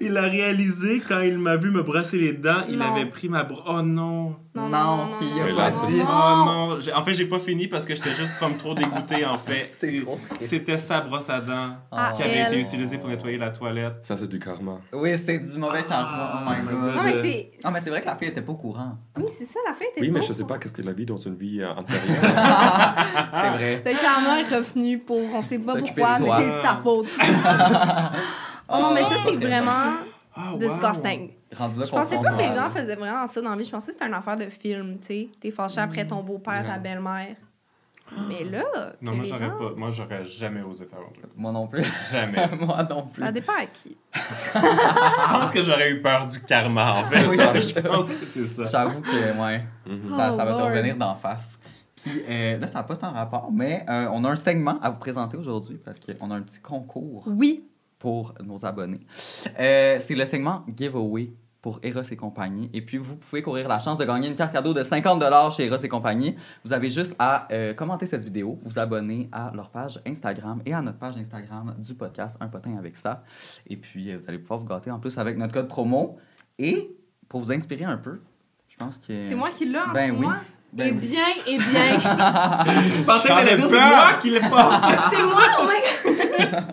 [0.00, 2.94] il a réalisé quand il m'a vu me brosser les dents, il Non.
[2.94, 3.62] avait pris ma brosse.
[3.66, 4.36] Oh non.
[4.52, 6.78] Non, non, Non, non, non, puis il non, a.
[6.78, 9.70] Oh En fait, j'ai pas fini parce que j'étais juste comme trop dégoûté en fait.
[10.40, 12.52] C'était sa brosse à dents Ah, qui avait elle.
[12.54, 13.98] été utilisée pour nettoyer la toilette.
[14.02, 14.78] Ça, c'est du karma.
[14.92, 16.32] Oui, c'est du mauvais karma.
[16.34, 16.94] Oh my god.
[16.96, 17.52] Non, mais c'est.
[17.64, 18.98] Non, mais c'est vrai que la fille était pas au courant.
[19.16, 19.90] Oui, c'est ça, la fête.
[20.00, 22.20] Oui, mais je sais pas qu'est-ce qu'elle a vu dans une vie euh, antérieure.
[22.20, 23.82] c'est vrai.
[23.86, 25.20] Le karma est revenu pour.
[25.32, 27.06] On sait pas pourquoi, mais c'est ta faute.
[28.68, 29.94] oh non, mais ça, c'est vraiment
[30.34, 30.58] Ah, wow.
[30.58, 31.30] disgusting.
[31.56, 33.64] Rendu là Je pensais pas que les gens faisaient vraiment ça dans la vie.
[33.64, 35.28] Je pensais que c'était une affaire de film, tu sais.
[35.40, 37.36] T'es fâché après ton beau-père, ta belle-mère.
[38.28, 38.64] Mais là,
[39.00, 39.70] Non, que moi les j'aurais gens- pas.
[39.76, 41.30] Moi j'aurais jamais osé faire un truc.
[41.36, 41.84] Moi non plus.
[42.10, 42.48] Jamais.
[42.60, 43.22] Moi non plus.
[43.22, 43.96] ça dépend à qui.
[44.54, 47.24] Je pense que j'aurais eu peur du karma, en fait.
[47.28, 47.82] Oui, Ça, c'est je ça.
[47.82, 48.64] pense que c'est ça.
[48.64, 50.16] J'avoue que, ouais, Mhm.
[50.16, 50.68] ça, Oh, ça va te Lord.
[50.70, 51.48] revenir d'en face.
[52.02, 54.90] Puis euh, là, ça n'a pas tant rapport, mais euh, on a un segment à
[54.90, 57.64] vous présenter aujourd'hui parce qu'on a un petit concours Oui.
[58.00, 58.98] Pour nos abonnés.
[59.60, 61.30] Euh, c'est le segment Giveaway
[61.62, 62.70] pour Eros et compagnie.
[62.72, 65.66] Et puis, vous pouvez courir la chance de gagner une carte cadeau de 50 chez
[65.66, 66.34] Eros et compagnie.
[66.64, 70.72] Vous avez juste à euh, commenter cette vidéo, vous abonner à leur page Instagram et
[70.72, 73.22] à notre page Instagram du podcast Un potin avec ça.
[73.66, 76.16] Et puis, euh, vous allez pouvoir vous gâter en plus avec notre code promo.
[76.58, 76.96] Et
[77.28, 78.20] pour vous inspirer un peu,
[78.68, 79.20] je pense que...
[79.20, 80.26] C'est moi qui l'ai en Ben oui.
[80.26, 80.36] moi?
[80.72, 81.08] Ben et oui.
[81.08, 81.98] bien, et bien.
[82.96, 83.88] Je pensais allait ai dire c'est peur.
[83.88, 84.80] moi qui l'ai pas.
[85.10, 86.64] c'est moi, oh my god.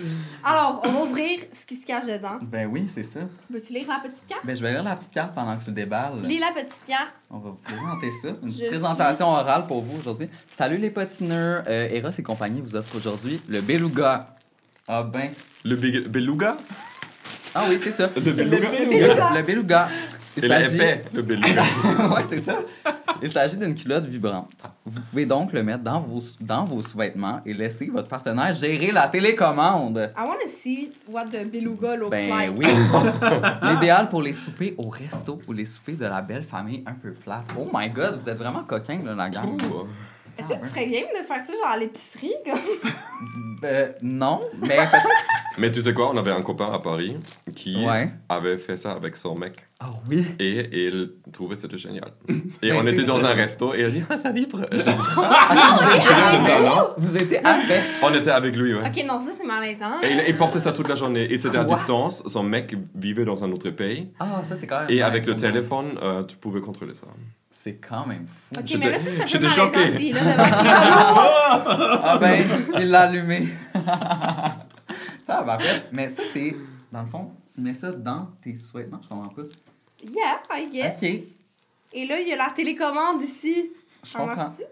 [0.44, 2.38] Alors, on va ouvrir ce qui se cache dedans.
[2.42, 3.20] Ben oui, c'est ça.
[3.50, 4.40] Veux-tu lire la petite carte?
[4.46, 6.22] Ben, je vais lire la petite carte pendant que tu le déballes.
[6.22, 7.14] Lis la petite carte.
[7.30, 8.28] On va vous présenter ça.
[8.42, 10.30] Une Je présentation orale pour vous aujourd'hui.
[10.56, 11.64] Salut les patineurs.
[11.68, 14.36] Euh, Eros et compagnie vous offre aujourd'hui le beluga.
[14.88, 15.32] Ah ben.
[15.64, 16.56] Le big- beluga?
[17.54, 18.08] Ah oui, c'est ça.
[18.16, 19.30] Le beluga beluga.
[19.34, 19.88] Le beluga.
[20.36, 21.62] Il Et s'agit- l'épais, le beluga.
[22.14, 22.58] ouais, c'est ça.
[23.22, 24.50] Il s'agit d'une culotte vibrante.
[24.86, 28.92] Vous pouvez donc le mettre dans vos, dans vos sous-vêtements et laisser votre partenaire gérer
[28.92, 30.12] la télécommande.
[30.16, 32.52] I want to see what the beluga looks Ben like.
[32.56, 32.66] oui.
[33.62, 37.10] L'idéal pour les soupers au resto ou les soupers de la belle famille un peu
[37.12, 37.44] plate.
[37.58, 39.54] Oh my god, vous êtes vraiment coquins, là, la gang.
[39.54, 39.86] Ouh.
[40.38, 42.34] Est-ce que tu serais game de faire ça genre à l'épicerie?
[42.44, 42.90] Comme...
[43.62, 45.06] Euh, non, mais peut-être.
[45.58, 47.14] Mais tu sais quoi, on avait un copain à Paris
[47.54, 48.08] qui Ouais.
[48.26, 49.66] avait fait ça avec son mec.
[49.84, 50.24] Oh oui.
[50.38, 52.10] Et il trouvait c'était génial.
[52.62, 54.60] Et Ben, on était dans un resto et il a dit Ah, ça vibre.
[54.72, 54.80] Dit,
[55.18, 57.82] Ah, non, Vous étiez avec.
[58.02, 58.80] On était avec lui, ouais.
[58.86, 60.00] Ok, non, ça c'est malaisant.
[60.02, 61.30] Et il, il portait ça toute la journée.
[61.30, 62.22] Et c'était à distance.
[62.26, 64.08] Son mec vivait dans un autre pays.
[64.18, 64.90] Ah, ça c'est quand même.
[64.90, 67.06] Et avec le téléphone, euh, tu pouvais contrôler ça.
[67.62, 68.58] C'est quand même fou.
[68.58, 69.94] Ok, mais là, ça, c'est un peu j'étais malaisant choqué.
[69.94, 72.00] aussi, là, devant.
[72.02, 72.44] Ah ben,
[72.78, 73.48] il l'a allumé.
[75.26, 75.84] ça va après.
[75.92, 76.56] Mais ça c'est.
[76.92, 79.42] Dans le fond, tu mets ça dans tes sous-vêtements, je comprends pas.
[80.02, 80.96] Yeah, I guess.
[80.96, 81.02] Ok.
[81.92, 83.70] Et là, il y a la télécommande ici.
[84.02, 84.36] Je Ça comprends.
[84.36, 84.62] marche-tu?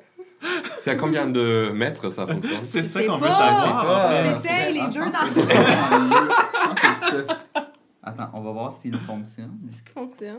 [0.78, 2.64] C'est à combien de mètres ça fonctionne?
[2.64, 4.10] C'est ça qu'on veut C'est savoir.
[4.12, 7.00] euh, s'essaye les ah, deux je dans- c'est ça.
[7.02, 7.38] Je c'est ça.
[8.02, 9.58] Attends, on va voir s'il fonctionne.
[9.68, 10.38] Est-ce qu'il fonctionne?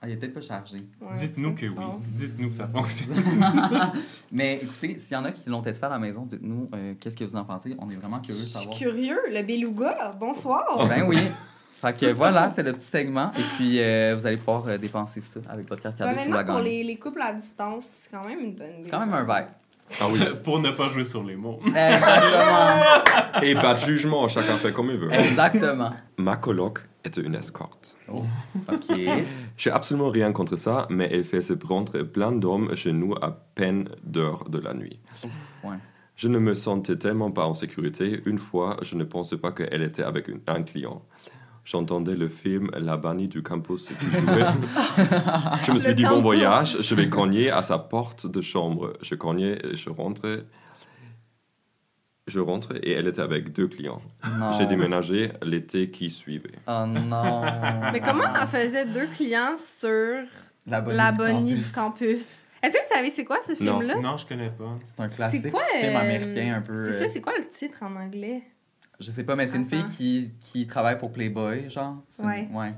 [0.00, 0.76] Ah, il est peut-être pas chargé.
[1.00, 1.84] Ouais, Dites-nous que oui.
[2.00, 3.16] Dites-nous que ça fonctionne.
[4.32, 7.16] Mais écoutez, s'il y en a qui l'ont testé à la maison, dites-nous euh, qu'est-ce
[7.16, 7.74] que vous en pensez.
[7.80, 8.78] On est vraiment curieux de Je suis savoir.
[8.78, 9.18] curieux.
[9.28, 10.86] Le beluga, bonsoir.
[10.88, 11.18] Ben oui.
[11.80, 13.32] Fait que voilà, c'est le petit segment.
[13.36, 16.36] Et puis, euh, vous allez pouvoir euh, dépenser ça avec votre carte cadeau sur Honnêtement,
[16.36, 16.64] la pour gagne.
[16.64, 18.82] les, les couples à distance, c'est quand même une bonne idée.
[18.84, 19.48] C'est quand même un vibe.
[20.00, 20.20] Ah oui.
[20.44, 21.58] Pour ne pas jouer sur les mots.
[21.66, 23.42] Exactement.
[23.42, 25.12] Et pas de jugement, chacun fait comme il veut.
[25.12, 25.90] Exactement.
[26.18, 27.96] Ma coloc était une escorte.
[28.12, 28.22] Oh,
[28.70, 28.98] ok.
[29.58, 33.32] J'ai absolument rien contre ça, mais elle fait se prendre plein d'hommes chez nous à
[33.54, 35.00] peine d'heure de la nuit.
[35.64, 35.76] Ouais.
[36.16, 38.20] Je ne me sentais tellement pas en sécurité.
[38.26, 41.02] Une fois, je ne pensais pas qu'elle était avec une- un client.
[41.64, 44.46] J'entendais le film La bannie du campus qui jouait.
[45.66, 48.94] je me suis Le dit, bon voyage, je vais cogner à sa porte de chambre.
[49.02, 50.44] Je cognais, je rentrais.
[52.28, 54.02] Je rentre et elle était avec deux clients.
[54.58, 56.52] J'ai déménagé l'été qui suivait.
[56.66, 57.42] Oh non.
[57.92, 60.24] Mais comment elle faisait deux clients sur
[60.66, 61.66] La bonne la du bonnie campus.
[61.68, 62.44] du campus?
[62.62, 63.96] Est-ce que vous savez c'est quoi ce film-là?
[64.00, 64.78] Non, je connais pas.
[64.84, 65.62] C'est un classique C'est quoi?
[65.80, 66.82] film euh, américain un peu.
[66.82, 68.42] C'est euh, ça, c'est quoi le titre en anglais?
[69.00, 72.02] Je sais pas, mais c'est une fille qui, qui travaille pour Playboy, genre.
[72.18, 72.74] Une- Ouais.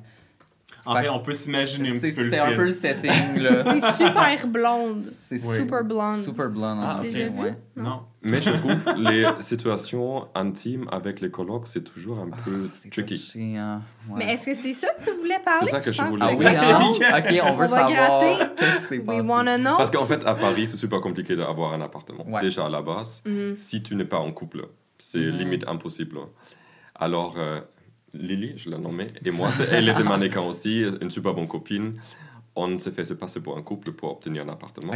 [0.87, 2.73] En Fait- fait, on peut s'imaginer un C'est- petit peu le C'était un peu le
[2.73, 3.65] setting, là.
[3.81, 5.05] C'est super blonde.
[5.29, 5.57] C'est Oui.
[5.59, 6.25] Super blonde.
[6.25, 6.79] super blonde.
[6.83, 7.03] Ah, en
[7.43, 7.55] ouais.
[7.77, 8.01] Non.
[8.23, 13.15] Mais je trouve les situations intimes avec les colocs, c'est toujours un peu Ah, tricky.
[13.15, 13.81] touché, hein.
[14.11, 14.17] Ouais.
[14.25, 15.61] Mais est-ce que c'est ça que tu voulais parler?
[15.67, 17.19] C'est ça que je voulais Ah oui, hein?
[17.19, 18.99] Ok, on veut On va savoir gratter.
[19.07, 19.77] We wanna know.
[19.77, 22.27] Parce qu'en fait, à Paris, c'est super compliqué d'avoir un appartement.
[22.29, 22.41] Ouais.
[22.43, 23.55] Déjà à la base, Mhm.
[23.57, 24.67] si tu n'es pas en couple,
[24.99, 25.37] c'est Mhm.
[25.39, 26.19] limite impossible.
[26.95, 27.61] Alors, euh,
[28.15, 31.95] Lily, je l'ai nommée, et moi, elle était mannequin aussi, une super bonne copine.
[32.57, 34.93] On s'est fait passer pour un couple pour obtenir un appartement.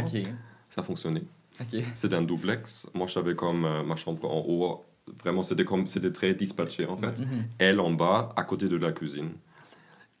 [0.69, 1.23] Ça a fonctionné.
[1.61, 1.81] ok.
[1.95, 2.87] C'était un duplex.
[2.93, 4.83] Moi, j'avais comme euh, ma chambre en haut.
[5.23, 7.19] Vraiment, c'était comme c'était très dispatché en fait.
[7.19, 7.45] Mhm.
[7.59, 9.29] Elle en bas, à côté de la cuisine.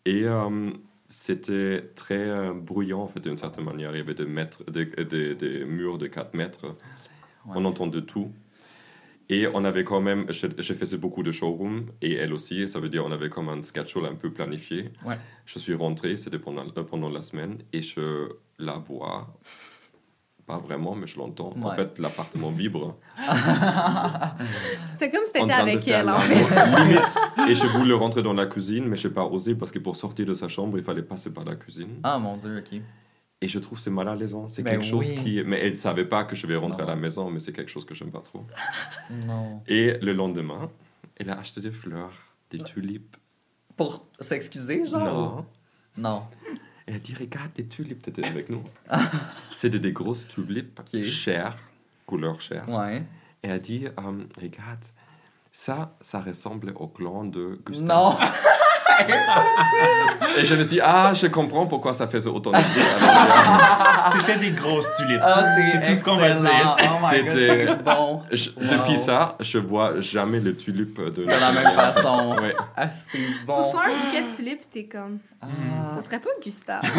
[0.05, 0.69] Et euh,
[1.09, 3.91] c'était très euh, bruyant en fait d'une certaine manière.
[3.93, 6.75] Il y avait des, mètres, des, des- des murs de 4 mètres.
[7.47, 7.65] On Ouais.
[7.65, 8.31] entendait tout.
[9.29, 12.79] Et on avait quand même, je, je faisais beaucoup de showroom et elle aussi, ça
[12.79, 14.91] veut dire on avait comme un schedule un peu planifié.
[15.03, 15.17] Ouais.
[15.45, 19.35] Je suis rentré, c'était pendant, euh, pendant la semaine et je la vois,
[20.45, 21.55] pas vraiment, mais je l'entends.
[21.59, 21.75] En Ouais.
[21.75, 22.97] fait, l'appartement vibre.
[24.97, 26.35] C'est comme si en t'étais avec elle, en fait.
[26.83, 27.17] Limite.
[27.49, 29.95] Et je voulais rentrer dans la cuisine, mais je n'ai pas osé parce que pour
[29.95, 31.99] sortir de sa chambre, il fallait passer par la cuisine.
[32.03, 32.79] Ah mon dieu, ok.
[33.41, 34.47] Et je trouve que c'est mal à l'aisant.
[34.47, 35.43] C'est Ben quelque chose qui.
[35.45, 36.87] Mais elle ne savait pas que je vais rentrer Non.
[36.87, 38.43] à la maison, mais c'est quelque chose que j'aime pas trop.
[39.11, 39.61] Non.
[39.67, 40.71] Et le lendemain,
[41.17, 42.13] elle a acheté des fleurs,
[42.49, 43.17] des tulipes.
[43.77, 45.45] Pour s'excuser, genre Non.
[45.97, 46.23] Non.
[46.87, 48.63] Elle a dit Regarde, les tulipes, t'étais avec nous.
[49.55, 51.01] C'était des grosses tulipes, Ok.
[51.03, 51.57] chères,
[52.05, 52.67] couleur chère.
[52.69, 53.03] Ouais.
[53.41, 54.85] Elle a dit euh, Regarde,
[55.51, 57.87] ça, ça ressemble au clan de Gustave.
[57.87, 58.15] Non.
[60.37, 62.83] Et je me dis Ah, je comprends pourquoi ça faisait autant de bruit.
[63.01, 65.19] Alors, C'était des grosses tulipes.
[65.23, 66.77] Ah, c'est tout ce qu'on va dire.
[66.79, 68.21] Oh my god, C'était- bon.
[68.31, 68.63] je- Wow.
[68.69, 72.35] Depuis ça, je vois jamais les tulipes de, De la même façon.
[72.41, 72.55] Ouais.
[72.77, 73.53] Ah, c'est bon.
[73.55, 75.19] Tu reçois un bouquet de tulipes, t'es comme.
[75.41, 75.45] Ah.
[75.95, 76.81] Ça serait pas Gustave.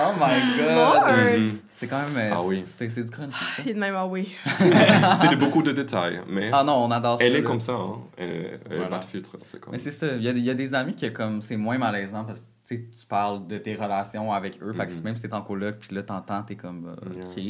[0.00, 1.38] Oh my god.
[1.38, 1.58] Mhm.
[1.82, 2.16] C'est quand même.
[2.16, 2.62] euh, Ah oui.
[2.64, 3.32] C'est c'est du crunchy.
[3.32, 3.62] ça?
[3.64, 4.32] Il est de même, ah oui.
[5.20, 7.24] C'est beaucoup de détails, mais Ah non, on adore ça.
[7.24, 7.46] elle est là.
[7.46, 7.72] comme ça.
[7.72, 7.96] Hein.
[8.16, 8.86] Elle n'a Voilà.
[8.86, 9.36] pas de filtre.
[9.44, 9.72] C'est comme...
[9.72, 10.14] Mais c'est ça.
[10.14, 12.44] Il y, a, il y a des amis qui, comme, c'est moins malaisant parce que
[12.68, 14.72] tu sais, tu parles de tes relations avec eux.
[14.74, 15.02] Fait que Mhm.
[15.02, 17.42] même si t'es en coloc, puis là, t'entends, t'es comme, euh, OK.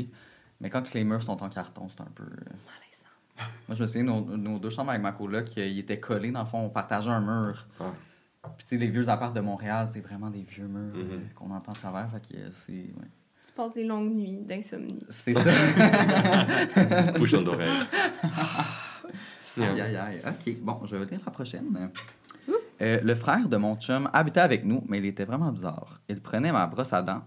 [0.62, 2.22] Mais quand les murs sont en carton, c'est un peu.
[2.24, 2.54] euh,
[3.68, 6.30] Moi, je me souviens, nos, nos deux chambres avec ma coloc, ils étaient collés.
[6.30, 7.66] Dans le fond, on partageait un mur.
[7.80, 7.84] Ah.
[8.56, 11.28] Puis, tu sais, les vieux apparts de Montréal, c'est vraiment des vieux murs euh, Mhm.
[11.34, 12.08] qu'on entend à travers.
[12.10, 12.72] Fait que c'est.
[12.72, 13.08] ouais.
[13.52, 15.04] Tu passes des longues nuits d'insomnie.
[15.10, 15.50] C'est ça.
[17.18, 17.68] Bouchon d'oreille.
[19.60, 20.22] Aïe, aïe, aïe.
[20.26, 21.90] OK, bon, je vais lire la prochaine.
[22.80, 26.00] Euh, le frère de mon chum habitait avec nous, mais il était vraiment bizarre.
[26.08, 27.20] Il prenait ma brosse à dents.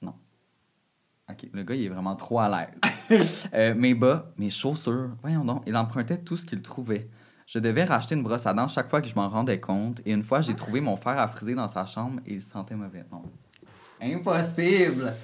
[0.00, 0.14] Non.
[1.30, 3.46] OK, le gars, il est vraiment trop à l'aise.
[3.52, 7.10] Euh, mes bas, mes chaussures, voyons donc, il empruntait tout ce qu'il trouvait.
[7.46, 10.00] Je devais racheter une brosse à dents chaque fois que je m'en rendais compte.
[10.06, 12.74] Et une fois, j'ai trouvé mon fer à friser dans sa chambre et il sentait
[12.74, 13.04] mauvais.
[13.12, 13.24] Non.
[14.00, 15.14] Impossible!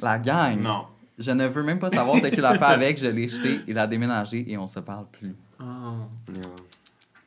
[0.00, 0.60] La gang!
[0.60, 0.86] Non.
[1.18, 2.98] Je ne veux même pas savoir ce qu'il a fait avec.
[2.98, 5.34] Je l'ai jeté, il a déménagé et on se parle plus.
[5.58, 5.94] Ah.
[6.32, 6.42] Yeah.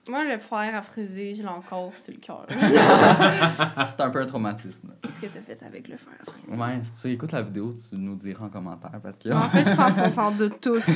[0.10, 2.47] Moi, le fer à friser, je l'ai encore sur le cœur.
[2.49, 4.93] C'est un peu un traumatisme.
[5.03, 6.60] Qu'est-ce que t'as fait avec le fer à friser?
[6.60, 9.29] Ouais, si tu écoutes la vidéo, tu nous diras en commentaire parce que.
[9.29, 10.89] En fait, je pense qu'on s'en doute tous.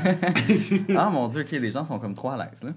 [0.98, 2.72] ah mon dieu, ok, les gens sont comme trop à l'aise là.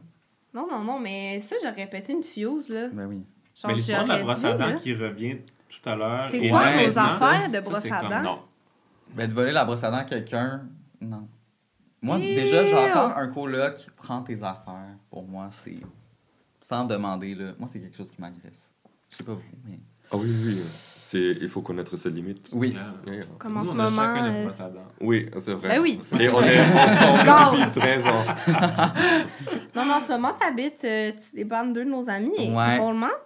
[0.53, 2.89] Non, non, non, mais ça, j'aurais pété une fuse, là.
[2.93, 3.25] Ben oui.
[3.61, 5.37] Genre, Mais l'histoire de la brosse à dents qui revient
[5.69, 6.29] tout à l'heure.
[6.31, 8.48] C'est quoi nos affaires de brosse à comme dents?
[9.15, 10.63] Ben de voler la brosse à dents à quelqu'un,
[11.01, 11.29] non.
[12.01, 12.35] Moi, Ew.
[12.35, 14.97] déjà, j'entends un coloc, prends tes affaires.
[15.11, 15.81] Pour moi, c'est.
[16.69, 17.53] Sans demander, là.
[17.59, 18.71] Moi, c'est quelque chose qui m'agresse.
[19.11, 19.81] Je sais pas vous, mais.
[20.13, 20.63] Ah oui, oui.
[21.11, 22.51] C'est, il faut connaître ses limites.
[22.53, 22.77] Oui.
[23.07, 23.15] Yeah.
[23.15, 23.25] Yeah.
[23.39, 24.15] Comme en Nous, ce on a moment.
[24.15, 24.81] chacun euh, à dents.
[25.01, 25.69] Oui, c'est vrai.
[25.71, 26.01] Ben oui.
[26.21, 27.65] Et on est ensemble Go.
[27.65, 28.25] depuis 13 ans.
[29.75, 32.33] Non, mais en ce moment, t'habites, euh, tu dépannes deux de nos amis.
[32.37, 32.79] Et Ouais.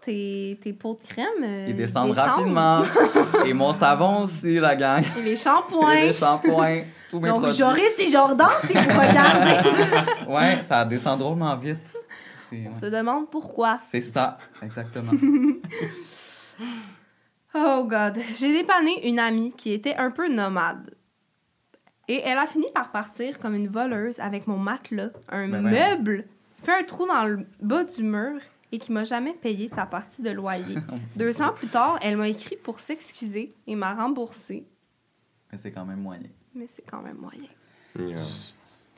[0.02, 1.26] tes, tes pots de crème.
[1.42, 2.82] euh, Ils descendent rapidement.
[3.46, 5.02] Et mon savon aussi, la gang.
[5.18, 5.94] Et les Et shampoings.
[5.94, 7.58] les shampoings, tous mes Donc, produits.
[7.58, 9.68] Joris et Jordan, si vous regardez,
[10.28, 11.78] Ouais, ça descend drôlement vite.
[12.52, 12.68] Ouais.
[12.70, 13.78] on se demande pourquoi.
[13.90, 15.12] C'est ça, exactement.
[17.54, 18.18] Oh God.
[18.36, 20.94] J'ai dépanné une amie qui était un peu nomade.
[22.08, 26.24] Et elle a fini par partir comme une voleuse avec mon matelas, un Ben meuble,
[26.62, 28.40] fait un trou dans le bas du mur
[28.72, 30.76] et qui m'a jamais payé sa partie de loyer.
[31.16, 34.66] Deux ans plus tard, elle m'a écrit pour s'excuser et m'a remboursé,
[35.52, 36.28] Mais c'est quand même moyen.
[36.54, 37.48] mais c'est quand même moyen.
[37.98, 38.24] Yeah.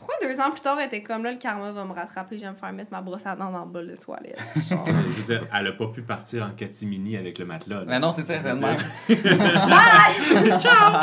[0.06, 2.44] Pourquoi deux ans plus tard, elle était comme là, le karma va me rattraper, je
[2.44, 4.38] vais me faire mettre ma brosse à dents dans le bol de toilette?
[4.68, 4.84] Genre.
[4.86, 7.80] Je veux dire, elle a pas pu partir en catimini avec le matelas.
[7.80, 7.84] là.
[7.86, 8.68] Mais non, c'est certainement.
[9.08, 10.58] Bye!
[10.60, 11.02] Ciao!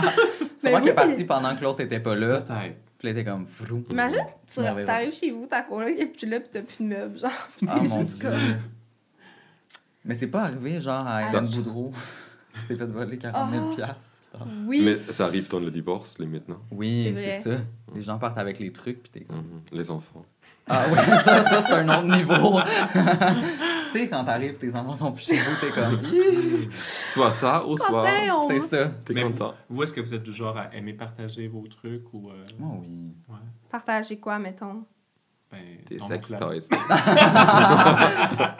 [0.60, 0.94] Sûrement Ben qu'elle est oui.
[0.94, 2.42] partie pendant que l'autre était pas là.
[2.42, 2.76] Peut-être.
[3.00, 3.84] Puis là, t'es comme frou.
[3.90, 7.18] Imagine, tu t'arrives chez vous, ta coloc est plus là, pis t'as plus de meubles,
[7.20, 7.32] genre.
[7.58, 8.34] Pis t'es Ah mon juste comme.
[10.06, 11.92] Mais c'est pas arrivé, genre, à Hélène Boudreau.
[12.68, 13.84] s'est fait voler 40 000 Oh.
[14.66, 14.82] Oui.
[14.84, 17.58] Mais ça arrive dans le divorce, limite, non Oui, C'est ça.
[17.94, 19.38] Les gens partent avec les trucs, puis t'es comme...
[19.38, 19.62] Mhm.
[19.72, 20.26] Les enfants.
[20.70, 22.60] Ah oui, ça, ça c'est un autre niveau.
[23.92, 26.00] tu sais, quand t'arrives, tes enfants sont plus chez vous, t'es comme...
[26.72, 28.88] Soit ça, ou soit on- C'est ça.
[29.04, 29.54] t'es Mais content.
[29.70, 32.30] Vous, est-ce que vous êtes du genre à aimer partager vos trucs ou.
[32.30, 33.14] euh, Oh oui.
[33.28, 33.36] ouais,
[33.70, 34.86] Partager quoi, mettons?
[35.52, 36.70] ben, Tes sex toys.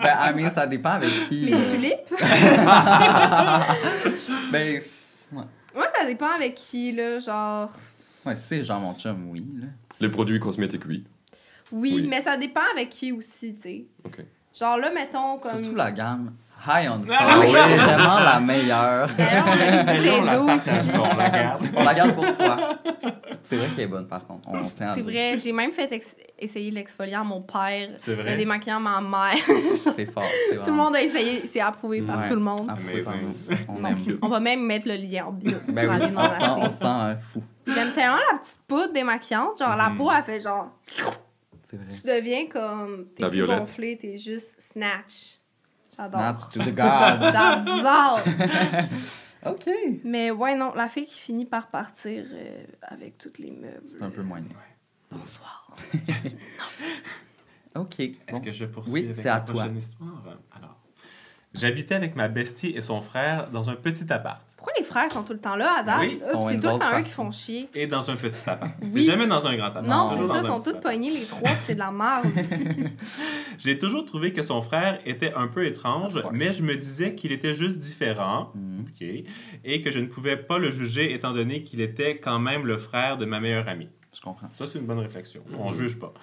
[0.02, 1.46] Ben, I mean, ça dépend avec qui.
[1.46, 2.14] Les tulipes?
[4.52, 4.82] Ben,
[5.32, 5.44] ouais.
[5.76, 7.72] Moi, ça dépend avec qui, là, genre.
[8.26, 9.46] Ouais, c'est genre mon chum, oui.
[9.60, 9.68] Là.
[10.00, 11.04] Les produits cosmétiques, oui.
[11.72, 12.08] Oui, Oui.
[12.08, 13.86] mais ça dépend avec qui aussi, tu sais.
[14.04, 14.20] Ok.
[14.58, 15.64] Genre là, mettons comme.
[15.64, 16.34] Surtout la gamme
[16.68, 17.18] High on Fire.
[17.20, 17.48] Ah oui.
[17.52, 19.10] C'est vraiment la meilleure.
[19.18, 19.56] D'ailleurs, on a
[19.96, 21.64] le on la on garde.
[21.76, 22.58] On la garde pour soi.
[23.44, 24.48] C'est vrai qu'elle est bonne, par contre.
[24.76, 28.38] C'est le vrai, j'ai même fait ex- essayer l'exfoliant à mon père, C'est le vrai.
[28.38, 29.44] démaquillant à ma mère.
[29.96, 30.24] C'est fort.
[30.50, 32.68] c'est tout le monde a essayé, c'est approuvé par tout le monde.
[32.68, 32.78] Par.
[33.68, 33.98] On aime.
[34.22, 35.54] On va même mettre le lien en bio.
[35.68, 37.44] Ben pour oui, aller on sent, on un fou.
[37.68, 39.60] J'aime tellement la petite poudre démaquillante.
[39.60, 39.98] Genre, la Mhm.
[39.98, 40.70] peau, elle fait genre.
[41.70, 41.86] C'est vrai.
[41.90, 43.06] Tu deviens comme.
[43.16, 43.60] T'es La plus violette.
[43.60, 45.40] gonflé, t'es juste snatch.
[45.96, 46.50] J'adore.
[46.52, 47.32] To the God.
[47.32, 48.22] J'adore.
[49.46, 49.70] OK.
[50.04, 53.82] Mais ouais, non, la fille qui finit par partir euh, avec tous les meubles.
[53.88, 54.42] C'est un peu moins.
[55.12, 55.76] Bonsoir.
[57.76, 58.00] OK.
[58.00, 58.42] Est-ce Bon.
[58.42, 59.56] que je poursuis Oui, avec c'est la à toi.
[59.56, 60.24] prochaine histoire?
[60.56, 60.78] Alors,
[61.54, 64.42] j'habitais avec ma bestie et son frère dans un petit appart.
[64.62, 66.00] Pourquoi les frères sont tout le temps là à date?
[66.02, 67.68] Oui, c'est tout le temps eux qui font chier.
[67.74, 68.72] Et dans un petit appart.
[68.84, 69.04] C'est Oui.
[69.04, 69.84] jamais dans un grand appart.
[69.88, 72.28] Non, c'est ça, ils sont tous pognés les trois, puis c'est de la merde.
[73.58, 77.32] J'ai toujours trouvé que son frère était un peu étrange, mais je me disais qu'il
[77.32, 78.52] était juste différent.
[78.82, 79.08] OK.
[79.64, 82.78] Et que je ne pouvais pas le juger étant donné qu'il était quand même le
[82.78, 83.90] frère de ma meilleure amie.
[84.14, 84.50] Je comprends.
[84.54, 85.42] Ça, c'est une bonne réflexion.
[85.58, 86.14] On juge pas.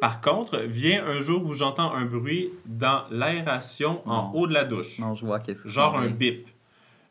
[0.00, 4.64] Par contre, vient un jour où j'entends un bruit dans l'aération en haut de la
[4.64, 4.98] douche.
[4.98, 6.06] Non, je vois qu'est-ce que Genre c'est.
[6.06, 6.46] un bip.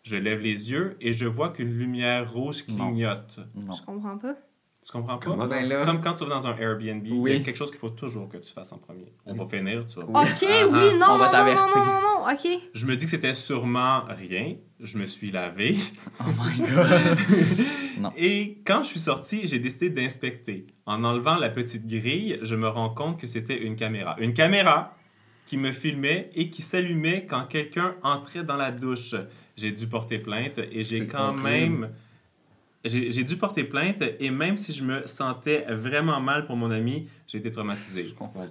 [0.03, 2.87] Je lève les yeux et je vois qu'une lumière rouge Non.
[2.89, 3.39] clignote.
[3.55, 3.75] Je Non.
[3.85, 4.35] comprends pas.
[4.85, 5.25] Tu comprends pas?
[5.27, 5.47] Comment?
[5.47, 7.79] Ben là, Comme quand tu vas dans un Airbnb, il y a quelque chose qu'il
[7.79, 9.13] faut toujours que tu fasses en premier.
[9.25, 10.05] On va finir, tu vas.
[10.05, 10.97] Ok, Ah, oui, ah.
[10.97, 11.67] non, On non, va non, t'avertir.
[11.77, 12.61] non, non, non, non, ok.
[12.73, 14.55] Je me dis que c'était sûrement rien.
[14.81, 15.77] Je me suis lavé.
[16.19, 17.17] Oh my god.
[17.99, 18.11] Non.
[18.17, 20.65] Et quand je suis sorti, j'ai décidé d'inspecter.
[20.87, 24.15] En enlevant la petite grille, je me rends compte que c'était une caméra.
[24.19, 24.95] Une caméra
[25.53, 29.13] qui me filmait et qui s'allumait quand quelqu'un entrait dans la douche.
[29.55, 31.89] J'ai dû porter plainte et j'ai quand même...
[32.83, 37.07] J'ai dû porter plainte et même si je me sentais vraiment mal pour mon ami,
[37.27, 38.07] j'ai été traumatisé.
[38.07, 38.47] Je comprends.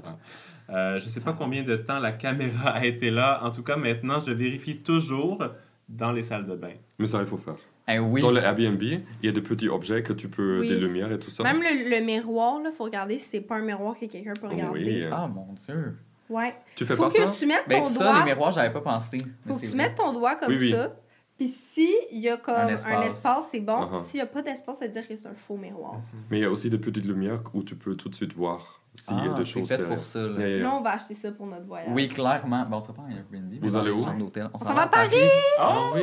[0.70, 3.40] Euh, je ne sais pas combien de temps la caméra a été là.
[3.42, 5.42] En tout cas, maintenant, je vérifie toujours
[5.88, 6.74] dans les salles de bain.
[7.00, 7.56] Mais ça, il faut faire.
[7.88, 8.20] Eh oui.
[8.20, 10.68] Dans le Airbnb, il y a des petits objets que tu peux, Oui.
[10.68, 11.42] des lumières et tout ça.
[11.42, 14.46] Même le, le miroir, là, faut regarder si c'est pas un miroir que quelqu'un peut
[14.46, 14.84] regarder.
[14.84, 15.04] Oui.
[15.10, 15.96] Ah mon dieu.
[16.32, 16.54] Ouais.
[16.76, 17.30] Tu fais Faut pas que ça?
[17.30, 18.18] tu mettes Ben ton ça, doigt.
[18.20, 19.18] les miroirs, j'avais pas pensé.
[19.46, 19.76] Faut que tu vrai.
[19.76, 20.72] mettes ton doigt comme Oui, oui.
[20.72, 20.92] ça.
[21.38, 22.68] Puis si il y a comme Un
[23.02, 23.44] espace.
[23.50, 23.84] c'est bon.
[23.86, 24.04] Uh-huh.
[24.06, 25.96] S'il y a pas d'espace, ça veut dire que c'est un faux miroir.
[26.30, 28.80] Mais il y a aussi des petites lumières où tu peux tout de suite voir
[28.94, 29.94] s'il y a Ah, des choses fait derrière.
[29.96, 30.18] pour ça.
[30.20, 30.38] là.
[30.38, 30.62] Yeah, yeah.
[30.64, 31.88] Là, on va acheter ça pour notre voyage.
[31.90, 32.64] Oui, clairement.
[32.70, 33.54] Bon, on sera pas en Airbnb.
[33.60, 34.04] Vous allez où?
[34.18, 34.50] d'hôtel.
[34.54, 35.16] On s'en va à Paris!
[35.58, 36.02] Ah oui!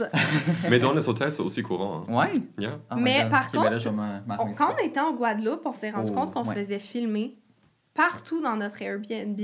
[0.70, 2.04] Mais dans les hôtels, c'est aussi courant.
[2.08, 2.12] hein.
[2.14, 2.32] Ouais.
[2.58, 2.78] Yeah.
[2.90, 3.30] Oh Mais God.
[3.30, 3.70] par ben là,
[4.36, 4.76] contre, On- quand ça.
[4.80, 6.54] on était en Guadeloupe, on s'est rendu Oh, compte qu'on ouais.
[6.54, 7.36] se faisait filmer
[7.94, 9.40] partout dans notre Airbnb.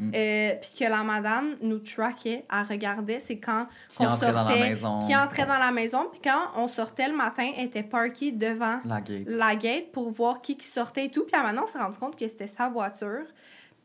[0.00, 0.10] Mm.
[0.12, 4.42] Euh, puis que la madame nous traquait, elle regardait, c'est quand Qui qu'on entrait dans
[4.42, 5.06] la sortait, maison.
[5.06, 8.80] qui entrait dans la maison, puis quand on sortait le matin, elle était parkée devant
[8.84, 9.22] La gate.
[9.26, 11.22] la gate pour voir qui qui sortait et tout.
[11.22, 13.22] Puis là, maintenant, on s'est rendu compte que c'était sa voiture.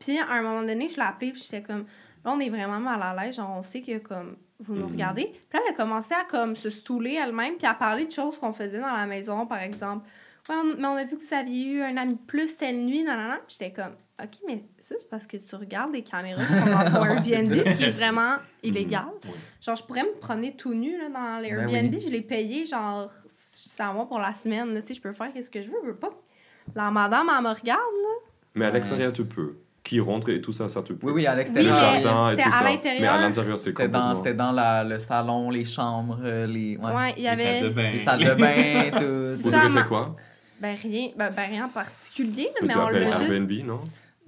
[0.00, 1.84] Puis à un moment donné, je l'ai appelée, puis j'étais comme,
[2.24, 4.92] là, on est vraiment mal à l'aise, genre, on sait que, comme, vous nous Mhm.
[4.92, 5.26] regardez.
[5.26, 8.36] Puis là, elle a commencé à, comme, se stouler elle-même, puis à parler de choses
[8.36, 10.04] qu'on faisait dans la maison, par exemple.
[10.48, 12.78] Ouais, on- mais on a vu que vous aviez eu un ami de plus telle
[12.84, 13.36] nuit, nanana.
[13.46, 16.66] Puis j'étais comme, OK, mais ça, c'est parce que tu regardes les caméras qui sont
[16.66, 19.04] dans ton Airbnb, ce qui est vraiment illégal.
[19.24, 19.30] Oui.
[19.60, 21.94] Genre, je pourrais me promener tout nu là, dans les Ben Airbnb.
[21.94, 22.02] oui.
[22.04, 24.74] Je l'ai payé, genre, 100 mois pour la semaine.
[24.74, 26.10] Là, tu sais, je peux faire ce que je veux, je veux pas.
[26.74, 27.80] La madame, elle me regarde.
[28.54, 28.74] Mais à Ouais.
[28.74, 29.56] l'extérieur, tu peux.
[29.82, 31.06] Qui rentre et tout ça, ça tu peux.
[31.06, 31.94] Oui, oui, à Oui, Le l'extérieur.
[31.94, 33.00] et c'était à l'intérieur.
[33.00, 34.14] Mais à l'intérieur, c'est C'était dans, complètement...
[34.16, 37.66] c'était dans la- le salon, les chambres, euh, les, ouais, Ouais, il Les salles de
[37.66, 37.70] avait.
[37.70, 37.90] bain.
[37.92, 38.90] les salles de bain,
[39.38, 39.42] tout.
[39.42, 40.14] Vous Ça avez fait quoi?
[40.60, 43.30] Ben rien, ben, ben, rien en particulier, là, Mais on l'a juste.
[43.32, 43.80] Airbnb, non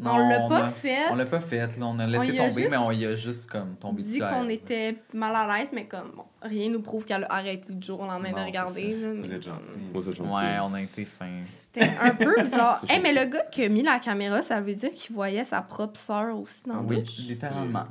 [0.04, 1.10] on l'a Non, pas a- fait.
[1.12, 1.86] On l'a pas fait, là.
[1.86, 4.22] On a laissé a tomber, mais on y a juste comme tombé dit dessus.
[4.32, 7.86] qu'on était mal à l'aise, mais comme, bon, rien nous prouve qu'elle a arrêté du
[7.86, 8.94] jour au lendemain Non, de regarder.
[8.96, 9.78] là, mais Vous êtes gentil.
[9.94, 10.30] Vous êtes gentil.
[10.34, 11.28] Ouais, on a été fin.
[11.44, 12.82] C'était un peu bizarre.
[12.88, 15.60] Hey, mais le gars qui a mis la caméra, ça veut dire qu'il voyait sa
[15.62, 17.18] propre sœur aussi dans le Oui, douche?
[17.18, 17.84] littéralement.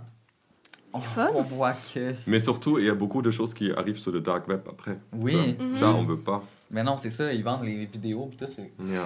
[0.94, 1.30] C'est On- fun.
[1.34, 2.14] On voit que.
[2.28, 4.98] Mais surtout, il y a beaucoup de choses qui arrivent sur le dark web après.
[5.14, 5.56] Oui.
[5.58, 5.70] Mhm.
[5.72, 6.44] Ça, on veut pas.
[6.72, 8.46] Mais non, c'est ça, ils vendent les vidéos pis tout.
[8.56, 9.06] c'est- Yeah.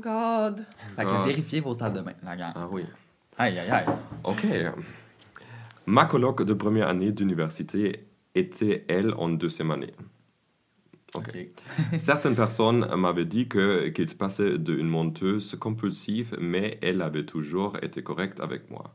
[0.00, 0.64] God.
[0.96, 1.24] Fait que Ah.
[1.24, 2.52] vérifiez vos salles de bain, la gang.
[2.54, 2.82] Ah oui.
[3.38, 3.86] Aïe, aïe, aïe.
[4.24, 4.44] Ok.
[5.86, 9.92] Ma coloc de première année d'université était, elle, en deuxième année.
[11.14, 11.28] Ok.
[11.28, 11.46] Ok.
[11.98, 17.76] Certaines personnes m'avaient dit que qu'il se passait d'une menteuse compulsive, mais elle avait toujours
[17.82, 18.94] été correcte avec moi.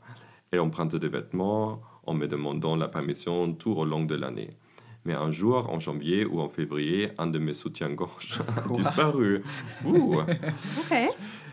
[0.52, 4.58] Elle empruntait des vêtements en me demandant la permission tout au long de l'année.
[5.06, 9.42] Mais un jour, en janvier ou en février, un de mes soutiens-gorge a disparu.
[9.86, 10.20] Ouh.
[10.20, 10.96] OK.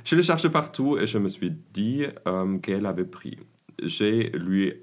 [0.05, 3.39] Je l'ai cherché partout et je me suis dit euh, qu'elle avait pris.
[3.83, 4.75] J'ai lui,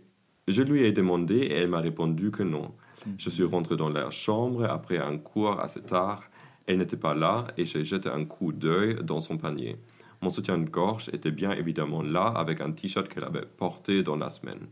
[0.48, 2.74] je lui ai demandé et elle m'a répondu que non.
[3.18, 6.24] Je suis rentré dans la chambre après un cours assez tard.
[6.66, 9.78] Elle n'était pas là et j'ai jeté un coup d'œil dans son panier.
[10.22, 14.68] Mon soutien-gorge était bien évidemment là avec un t-shirt qu'elle avait porté dans la semaine.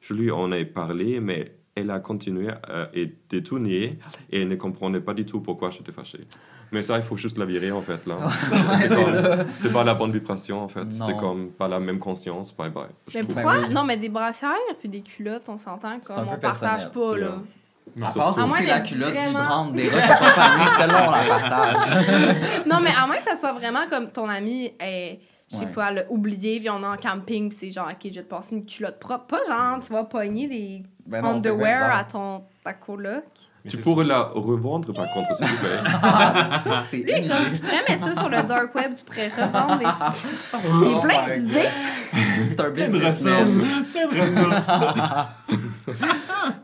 [0.00, 3.98] Je lui en ai parlé, mais elle a continué à être nier
[4.30, 6.20] et elle ne comprenait pas du tout pourquoi j'étais fâché.
[6.70, 8.16] Mais ça, il faut juste la virer en fait là.
[9.56, 10.86] c'est pas la bonne vibration en fait.
[10.90, 12.54] C'est comme pas la même conscience.
[12.54, 12.84] Bye bye.
[13.08, 13.54] Je Mais pourquoi?
[13.54, 13.74] Ben oui.
[13.74, 17.26] Non, mais des brassières puis des culottes, on s'entend comme on partage pas, là.
[17.26, 17.38] Yeah.
[17.96, 21.10] Non, À part À moins si la culotte vraiment- vibrante des de compagnie, celle-là, on
[21.10, 22.66] la partage.
[22.66, 25.18] Non, mais à moins que ça soit vraiment comme ton ami est,
[25.50, 25.70] je sais Ouais.
[25.72, 28.22] pas, elle a oublié, puis on est en camping, puis c'est genre, OK, je vais
[28.22, 29.26] te passer une culotte propre.
[29.26, 33.24] Pas genre, tu vas pogner des Ben non, underwear à ton ta coloc.
[33.68, 35.78] Tu pourrais la revendre par contre, s'il vous plaît.
[36.64, 39.78] Ça, c'est Lui, comme tu pourrais mettre ça sur le dark web, tu pourrais revendre
[39.78, 39.84] des.
[40.84, 41.68] Il y a plein d'idées.
[42.48, 43.22] C'est un Plein de business.
[43.24, 43.52] ressources.
[43.92, 44.68] Plein de ressources.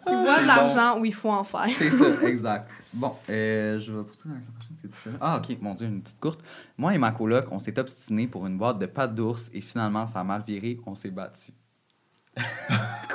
[0.08, 1.66] Il voit de l'argent où il faut en faire.
[1.78, 2.70] C'est ça, exact.
[2.92, 5.10] Bon, euh, je vais poursuivre avec la prochaine, c'est tout ça.
[5.20, 6.40] Ah, ok, mon Dieu, une petite courte.
[6.76, 10.06] Moi et ma coloc, on s'est obstinés pour une boîte de pâtes d'ours et finalement,
[10.06, 11.52] ça a mal viré, on s'est battu.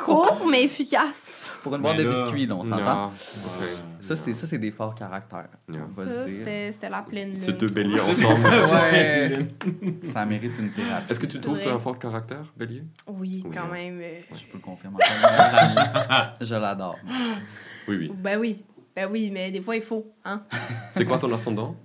[0.04, 1.52] Court, mais efficace.
[1.62, 3.12] Pour une boîte de biscuits, là, on s'entend.
[4.00, 5.48] Ça, c'est ça, c'est des forts caractères.
[5.96, 7.38] Ça, c'était c'était la pleine lune.
[7.38, 8.42] Ces deux béliers ensemble.
[8.74, 9.48] Ouais.
[10.14, 11.12] ça mérite une thérapie.
[11.12, 12.84] Est-ce que tu C'est trouves que tu as un fort caractère, bélier?
[13.08, 13.70] Oui, quand hein.
[13.72, 14.02] même.
[14.34, 14.98] Je peux le confirmer.
[16.42, 16.98] Je l'adore.
[17.88, 18.12] Oui, oui.
[18.16, 18.66] Ben oui.
[18.96, 20.06] Ben oui, mais des fois, il faut.
[20.26, 20.44] Hein?
[20.92, 21.76] C'est quoi ton ascendant?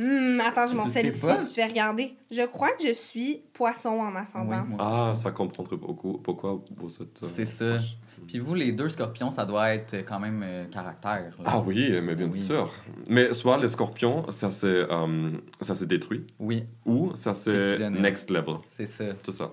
[0.00, 1.44] Hum, attends, je m'en pas.
[1.44, 2.14] Je vais regarder.
[2.30, 4.64] Je crois que je suis poisson en ascendant.
[4.68, 7.22] Oui, Ah, ça comprendrait beaucoup pourquoi vous êtes.
[7.22, 7.78] euh, C'est ça.
[8.26, 11.34] Puis vous, les deux scorpions, ça doit être quand même euh, caractère.
[11.38, 11.44] là.
[11.44, 12.38] Ah oui, mais bien Oui.
[12.40, 12.72] sûr.
[13.08, 18.00] Mais soit les scorpions, ça c'est euh, ça c'est détruit, Oui, ou ça fusionnel.
[18.00, 18.56] next level.
[18.70, 19.04] c'est ça.
[19.24, 19.50] C'est ça.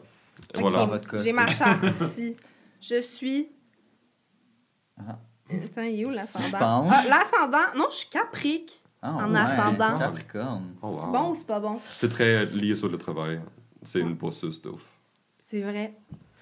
[0.55, 0.87] Voilà.
[1.23, 2.35] J'ai ma charte ici.
[2.79, 3.49] Je suis.
[4.99, 5.17] Ah.
[5.49, 6.59] Attends, il est où Je l'ascendant?
[6.59, 6.93] pense.
[6.93, 7.65] Ah, l'ascendant.
[7.77, 8.81] Non, je suis caprique.
[9.07, 9.97] Ah, en ouais, ascendant.
[9.97, 10.75] Capricorne.
[10.81, 11.01] Oh, wow.
[11.01, 11.79] C'est bon ou c'est pas bon?
[11.85, 13.39] C'est très lié sur le travail.
[13.83, 14.85] C'est une bosseuse de ouf.
[15.37, 15.93] C'est vrai.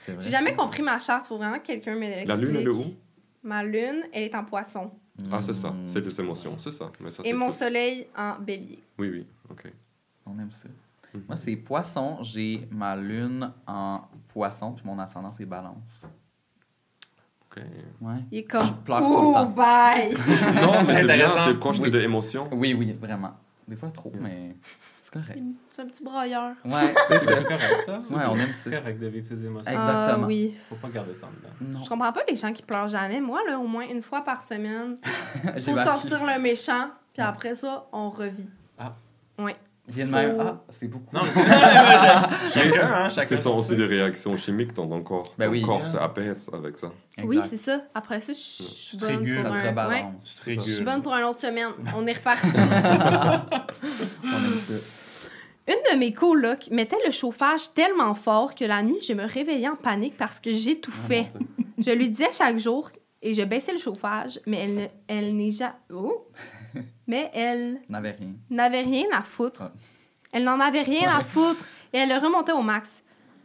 [0.04, 0.24] C'est vrai.
[0.24, 1.28] J'ai jamais compris ma charte.
[1.28, 2.28] Faut vraiment que quelqu'un me l'explique.
[2.28, 2.86] La lune, elle est où?
[3.44, 4.90] Ma lune, elle est en poisson.
[5.32, 5.70] Ah, c'est ça.
[5.70, 5.88] Hmm.
[5.88, 6.92] C'est des émotions, c'est ça.
[7.00, 7.58] Mais ça Et mon tout.
[7.58, 8.80] soleil en bélier.
[8.98, 9.72] Oui, oui, ok.
[10.26, 10.68] On aime ça.
[11.14, 11.24] Mhm.
[11.28, 12.18] Moi, c'est poisson.
[12.24, 15.78] J'ai ma lune en poisson, puis mon ascendant, c'est balance.
[18.02, 18.16] Ouais.
[18.32, 18.66] Il est comme.
[18.66, 19.46] Je pleure tout le Oh, temps.
[19.46, 20.14] bye!
[20.62, 21.46] Non, mais c'est intéressant.
[21.48, 21.92] t'es proche Oui.
[21.92, 22.44] de l'émotion.
[22.52, 23.32] Oui, oui, vraiment.
[23.68, 24.56] Des fois trop, mais
[25.04, 25.40] c'est correct.
[25.72, 26.52] C'est un petit brailleur.
[26.64, 28.00] Ouais, c'est C'est correct, ça.
[28.16, 28.70] Ouais, on aime ça.
[28.70, 29.72] C'est correct de vivre ses émotions.
[29.72, 30.24] Exactement.
[30.24, 30.56] Ah oui.
[30.70, 31.80] Faut pas garder ça en dedans.
[31.80, 31.84] Non.
[31.84, 33.20] Je comprends pas les gens qui pleurent jamais.
[33.22, 34.98] Moi, là, au moins une fois par semaine,
[35.44, 35.62] vaincu.
[35.62, 38.48] sortir le méchant, puis après ça, on revit.
[39.88, 40.38] Viens de même.
[40.40, 41.16] Ah, c'est beaucoup.
[41.16, 41.30] Non, mais
[42.52, 43.28] c'est chacun, hein, chacun.
[43.28, 43.80] Ce sont son aussi truc.
[43.80, 45.34] des réactions chimiques dans ton corps.
[45.38, 45.62] Ben ton oui.
[45.62, 46.92] corps se apaise avec ça.
[47.24, 47.82] Oui, c'est ça.
[47.94, 49.90] Après ça, je suis bonne pour Ça un...
[49.90, 50.06] ouais.
[50.48, 51.70] Je suis bonne pour une autre semaine.
[51.96, 52.48] On est reparti.
[52.56, 53.46] Ça.
[55.68, 59.68] Une de mes colocs mettait le chauffage tellement fort que la nuit, je me réveillais
[59.68, 61.32] en panique parce que j'étouffais.
[61.80, 65.50] je lui disais chaque jour et je baissais le chauffage, mais elle, ne- elle n'est
[65.50, 65.74] jamais...
[65.92, 66.28] Oh!
[67.08, 68.34] Mais elle n'avait rien.
[68.50, 69.62] n'avait rien à foutre.
[69.64, 69.72] Ah.
[70.32, 72.90] Elle n'en avait rien à foutre et elle le remontait au max.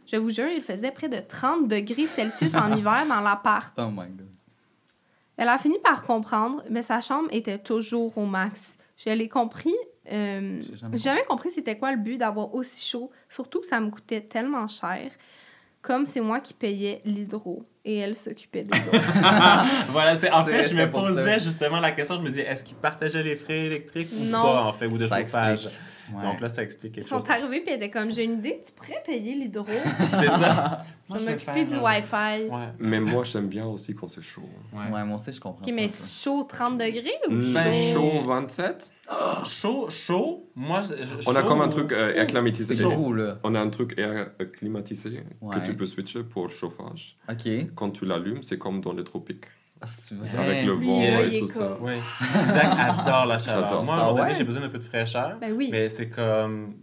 [0.07, 3.73] Je vous jure, il faisait près de 30 degrés Celsius en hiver dans l'appart.
[3.77, 4.27] Oh my god.
[5.37, 8.73] Elle a fini par comprendre, mais sa chambre était toujours au max.
[8.97, 9.73] Je l'ai compris.
[10.11, 13.67] euh, J'ai jamais J'ai jamais compris c'était quoi le but d'avoir aussi chaud, surtout que
[13.67, 15.11] ça me coûtait tellement cher.
[15.81, 18.99] Comme c'est moi qui payais l'hydro et elle s'occupait des autres.
[19.89, 21.37] voilà, c'est en fait, je me posais ça.
[21.39, 24.41] justement la question, je me disais, est-ce qu'ils partageaient les frais électriques ou Non.
[24.43, 25.69] pas, en fait, ou de Ça chauffage?
[26.13, 26.23] Ouais.
[26.23, 27.29] Donc là, ça explique Ils quelque sont chose.
[27.29, 29.63] arrivés puis ils étaient comme j'ai une idée, tu pourrais payer l'hydro?
[30.01, 30.81] C'est ça.
[31.09, 32.49] je vais m'occuper du Wi-Fi.
[32.49, 32.67] Ouais.
[32.79, 34.41] Mais moi, j'aime bien aussi quand c'est chaud.
[34.73, 34.93] Ouais.
[34.93, 36.23] Ouais, moi aussi, je comprends Ok, mais ça.
[36.29, 37.93] chaud 30 degrés ou Mm, chaud?
[37.93, 38.91] Chaud 27
[39.45, 40.49] Chaud, chaud.
[40.55, 40.81] Moi,
[41.27, 42.75] On a comme un truc euh, air climatisé.
[42.75, 43.37] Chaud là.
[43.43, 45.59] On a un truc air euh, climatisé Ouais.
[45.59, 47.17] que tu peux switcher pour le chauffage.
[47.29, 47.49] OK.
[47.75, 49.45] Quand tu l'allumes, c'est comme dans les tropiques.
[49.81, 50.37] Ah, vrai.
[50.37, 51.77] Avec le vent il et tout ça.
[51.81, 51.93] Oui.
[52.45, 53.63] Isaac adore la chaleur.
[53.63, 55.37] J'adore Moi, à un moment donné, j'ai besoin d'un peu de fraîcheur.
[55.39, 55.69] Ben oui.
[55.71, 56.75] Mais c'est comme.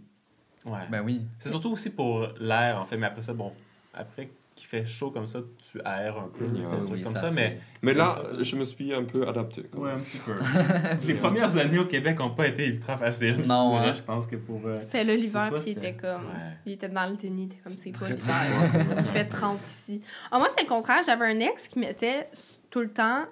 [0.65, 0.79] Ouais.
[0.91, 1.21] Ben oui.
[1.39, 2.97] C'est surtout aussi pour l'air, en fait.
[2.97, 3.53] Mais après ça, bon,
[3.93, 4.29] après
[4.59, 5.39] qu'il fait chaud comme ça,
[5.71, 6.45] tu aères un peu.
[6.45, 7.59] Oui, c'est un oui, truc oui, comme ça, mais.
[7.81, 8.43] Mais là, ça.
[8.43, 9.63] je me suis un peu adapté.
[9.73, 9.85] même.
[9.85, 10.33] un petit peu.
[11.07, 13.43] Les premières années au Québec n'ont pas été ultra faciles.
[13.45, 13.93] Non, je hein.
[14.05, 14.61] Pense que pour.
[14.65, 16.25] euh, C'était là l'hiver, puis il était comme.
[16.25, 16.57] Ouais.
[16.65, 18.95] Il était dans le tennis, il était comme c'est Très, l'hiver.
[18.97, 20.01] il fait 30 ici.
[20.31, 21.01] Ah, moi, c'est le contraire.
[21.05, 22.27] J'avais un ex qui mettait
[22.69, 23.23] tout le temps.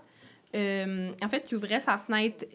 [0.58, 2.45] Euh, en fait, il ouvrait sa fenêtre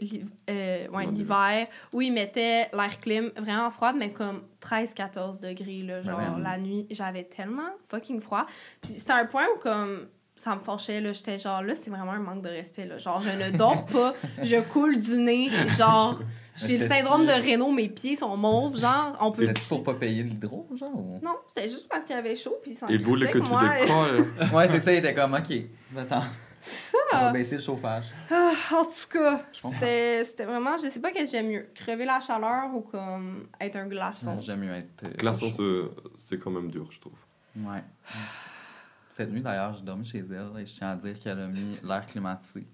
[0.51, 5.83] euh, ouais, l'hiver, où il mettait l'air clim vraiment froide, mais comme 13-14 degrés.
[5.83, 6.43] Là, genre, ouais.
[6.43, 8.47] la nuit, j'avais tellement fucking froid.
[8.81, 11.01] Puis c'était un point où, comme, ça me fâchait.
[11.01, 11.13] là.
[11.13, 12.87] J'étais genre, là, c'est vraiment un manque de respect.
[12.87, 12.99] Là.
[12.99, 15.49] Genre, je ne dors pas, je coule du nez.
[15.79, 16.21] Genre,
[16.57, 18.79] j'ai le syndrome de Renault, mes pieds sont mauves.
[18.79, 19.45] Genre, on peut.
[19.45, 20.95] Peut-être pour pas payer l'hydro, genre?
[20.95, 23.49] ou- Non, c'était juste parce qu'il avait chaud, puis il s'en Il voulait que tu
[23.49, 24.27] moi, décolles.
[24.53, 25.53] Ouais, c'est ça, il était comme, OK,
[25.97, 26.25] attends,
[27.13, 27.33] C'est on va ça!
[27.33, 28.07] baisser le chauffage.
[28.31, 30.77] Ah, en tout cas, c'était c'était vraiment...
[30.77, 31.69] Je sais pas qu'est-ce que j'aime mieux.
[31.75, 34.35] Crever la chaleur ou comme être un glaçon.
[34.37, 35.05] Non, J'aime mieux être.
[35.05, 37.19] euh, Glaçon, c'est- c'est quand même dur, je trouve.
[37.57, 37.83] Ouais.
[39.15, 41.77] Cette nuit, d'ailleurs, j'ai dormi chez elle et je tiens à dire qu'elle a mis
[41.85, 42.67] l'air climatisé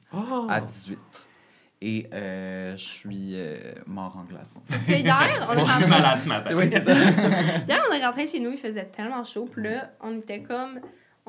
[0.48, 0.98] à 18.
[1.80, 4.60] Et euh, je suis euh, mort en glaçon.
[4.68, 5.86] Parce que hier, on est On est rentré...
[5.86, 6.50] malade ce matin.
[6.56, 6.92] Oui, c'est ça.
[7.68, 9.48] hier, on est rentré chez nous, il faisait tellement chaud.
[9.50, 10.80] Puis là, on était comme...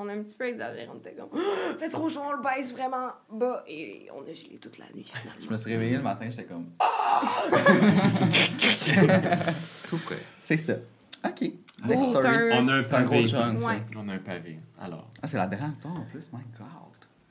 [0.01, 0.87] On a un petit peu exagéré.
[0.93, 1.27] On était comme...
[1.35, 3.65] Ah, fait trop chaud, on le baisse vraiment bas.
[3.67, 5.41] Et on a gelé toute la nuit, finalement.
[5.43, 6.67] Je me suis réveillé le matin, j'étais comme.
[9.89, 10.19] Tout frais.
[10.45, 10.73] C'est ça.
[11.25, 11.41] OK.
[11.41, 11.53] Next
[11.85, 12.23] Oh, story.
[12.23, 13.03] t'as un- On a un pavé.
[13.05, 13.61] gros chunk.
[13.61, 13.81] Ouais.
[13.97, 14.59] On a un pavé.
[14.79, 15.09] Alors.
[15.21, 16.67] Ah, c'est la dernière histoire en plus, my God.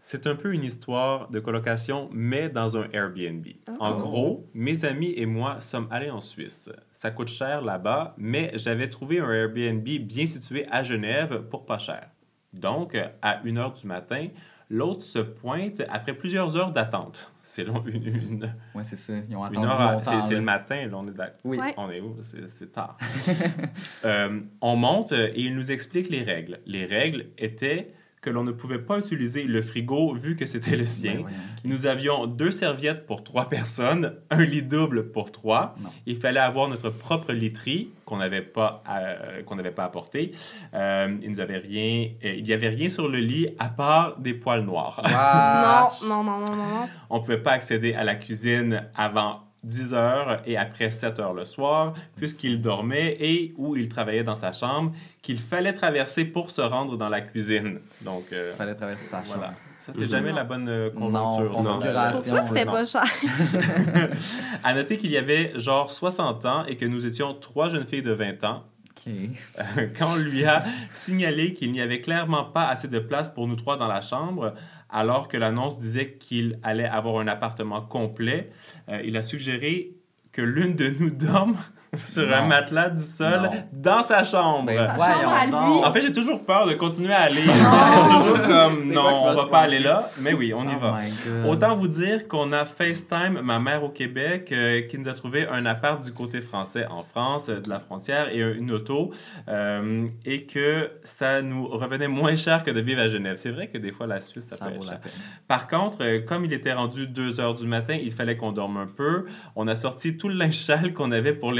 [0.00, 3.46] C'est un peu une histoire de colocation, mais dans un Airbnb.
[3.78, 3.98] En Oh.
[4.00, 6.70] gros, mes amis et moi sommes allés en Suisse.
[6.92, 11.78] Ça coûte cher là-bas, mais j'avais trouvé un Airbnb bien situé à Genève pour pas
[11.78, 12.08] cher.
[12.52, 14.28] Donc, à 1 heure du matin,
[14.70, 17.30] l'autre se pointe après plusieurs heures d'attente.
[17.42, 19.14] C'est long, une, une, Ouais, c'est ça.
[19.28, 20.22] Ils ont une attendu heure, à- longtemps.
[20.28, 21.38] c'est le matin, là, on est d'accord.
[21.44, 21.58] Oui.
[21.78, 22.16] On est où?
[22.22, 22.96] C'est c'est tard.
[24.04, 26.60] Euh, on monte euh, et il nous explique les règles.
[26.66, 27.90] Les règles étaient
[28.28, 31.22] que l'on ne pouvait pas utiliser le frigo vu que c'était le sien.
[31.24, 31.32] Ben.
[31.64, 35.74] Nous avions deux serviettes pour trois personnes, un lit double pour trois.
[35.80, 35.88] Non.
[36.04, 40.32] Il fallait avoir notre propre literie qu'on n'avait pas, euh, qu'on n'avait pas apporté.
[40.74, 44.18] Euh, il nous avait rien, euh, il n'y avait rien sur le lit à part
[44.18, 45.02] des poils noirs.
[46.08, 46.88] Non, non, non, non, non.
[47.10, 51.34] On ne pouvait pas accéder à la cuisine avant 10 heures et après 7 heures
[51.34, 54.92] le soir, puisqu'il dormait et ou il travaillait dans sa chambre,
[55.22, 57.80] qu'il fallait traverser pour se rendre dans la cuisine.
[58.02, 59.34] Donc, euh, Fallait traverser sa chambre.
[59.36, 59.54] voilà.
[59.80, 61.52] Ça, c'est jamais la bonne euh, Non, conjoncture.
[61.52, 62.20] configuration.
[62.22, 62.72] C'est pour ça c'était Non.
[62.72, 63.04] pas cher.
[64.64, 68.02] À noter qu'il y avait genre 60 ans et que nous étions trois jeunes filles
[68.02, 68.64] de 20 ans.
[69.06, 69.12] OK.
[69.58, 73.46] Euh, Quand on lui a signalé qu'il n'y avait clairement pas assez de place pour
[73.48, 74.54] nous trois dans la chambre,
[74.90, 78.50] alors que l'annonce disait qu'il allait avoir un appartement complet,
[78.88, 79.92] euh, il a suggéré
[80.32, 81.56] que l'une de nous dorme
[81.96, 83.50] sur un matelas du sol Non.
[83.72, 84.66] dans sa chambre.
[84.66, 85.50] Ben, Sa voyons chambre à lui.
[85.52, 85.86] donc.
[85.86, 87.42] En fait, j'ai toujours peur de continuer à aller.
[87.46, 90.10] J'ai toujours comme, non, on va pas aller là.
[90.20, 91.48] Mais oui, on y Oh va.
[91.48, 95.46] Autant vous dire qu'on a FaceTime ma mère au Québec euh, qui nous a trouvé
[95.48, 99.12] un appart du côté français en France, euh, de la frontière, et un- une auto,
[99.48, 103.36] euh, et que ça nous revenait moins cher que de vivre à Genève.
[103.38, 105.00] C'est vrai que des fois, la Suisse, ça, Ça peut être cher.
[105.46, 108.76] Par contre, euh, comme il était rendu 2 heures du matin, il fallait qu'on dorme
[108.76, 109.26] un peu.
[109.56, 111.52] On a sorti tout le linge sale qu'on avait pour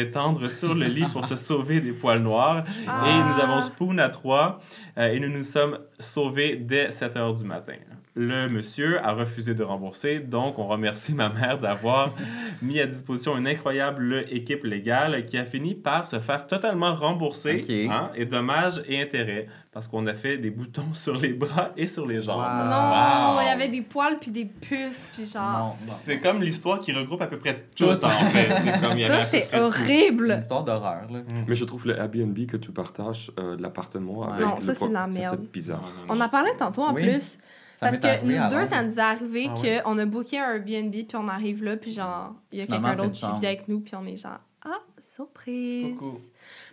[0.49, 2.65] sur le lit pour se sauver des poils noirs.
[2.87, 3.05] Ah.
[3.09, 4.61] Et nous avons spoon à trois
[4.97, 7.75] euh, et nous nous sommes sauvés dès 7 heures du matin.
[8.15, 12.15] Le monsieur a refusé de rembourser, donc on remercie ma mère d'avoir
[12.63, 17.65] mis à disposition une incroyable équipe légale qui a fini par se faire totalement rembourser,
[17.91, 21.87] hein, et dommages et intérêts, parce qu'on a fait des boutons sur les bras et
[21.87, 22.39] sur les jambes.
[22.41, 22.65] Wow.
[22.65, 23.41] Non, Wow.
[23.43, 25.59] il y avait des poils puis des puces, puis genre...
[25.59, 25.99] Non, non.
[26.01, 28.05] C'est comme l'histoire qui regroupe à peu près tout, Tout.
[28.05, 28.49] en fait.
[28.65, 29.57] C'est comme il y avait à Ça, près tout.
[29.57, 30.37] Une horrible.
[30.41, 31.21] histoire d'horreur, là.
[31.47, 34.33] Mais je trouve le Airbnb que tu partages, euh, l'appartement Ouais.
[34.35, 35.39] avec Non, le ça, c'est de la merde.
[35.41, 35.85] C'est bizarre.
[36.09, 37.03] On en parlait tantôt en Oui.
[37.03, 37.39] plus.
[37.79, 40.91] Ça Parce que nous deux, ça nous est arrivé Ah qu'on a booké un Airbnb,
[40.91, 43.45] puis on arrive là, puis genre, il y a quelqu'un d'autre qui vit chambre.
[43.45, 45.97] avec nous, puis on est genre, ah, surprise.
[45.97, 46.19] Coucou.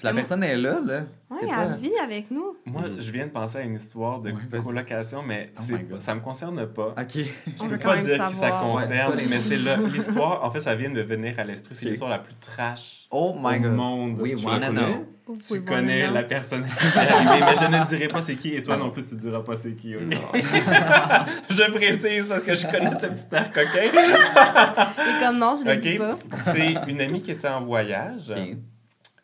[0.03, 1.03] La Mais personne est là, là.
[1.39, 2.55] C'est elle pas- vit avec nous.
[2.65, 6.19] Moi, je viens de penser à une histoire de Ouais, colocation, mais Oh ça me
[6.21, 6.93] concerne pas.
[6.99, 7.15] Ok.
[7.15, 8.65] Je On peux veut quand pas même dire qui ça savoir.
[8.75, 9.57] Ouais, concerne, c'est pas les mais c'est
[9.93, 10.43] l'histoire.
[10.43, 11.75] En fait, ça vient de venir à l'esprit.
[11.75, 11.89] C'est Ok.
[11.91, 13.71] l'histoire la plus trash Oh my au god.
[13.73, 14.21] monde.
[14.21, 15.05] We Tu wanna know.
[15.47, 18.61] Tu connais la personne qui est arrivée, mais je ne dirai pas c'est qui, et
[18.61, 19.95] toi non plus, tu ne diras pas c'est qui.
[19.95, 20.21] aujourd'hui.
[21.49, 23.81] je précise parce que je connais ce petit air coquin.
[23.85, 26.13] Et comme non, je le dis pas.
[26.13, 26.19] Ok,
[26.53, 28.57] c'est une amie qui était en voyage Ok.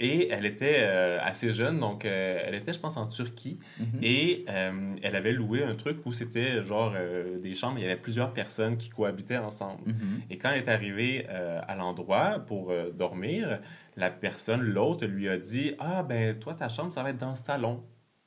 [0.02, 4.00] Et elle était euh, assez jeune, donc euh, elle était, je pense, en Turquie Mhm.
[4.02, 6.94] et euh, elle avait loué un truc où c'était genre
[7.42, 9.84] des chambres, il y avait plusieurs personnes qui cohabitaient ensemble.
[9.88, 10.22] Mhm.
[10.30, 13.60] Et quand elle est arrivée à l'endroit pour dormir,
[13.96, 17.30] la personne, l'autre, lui a dit Ah, ben, toi, ta chambre, ça va être dans
[17.30, 17.84] le salon.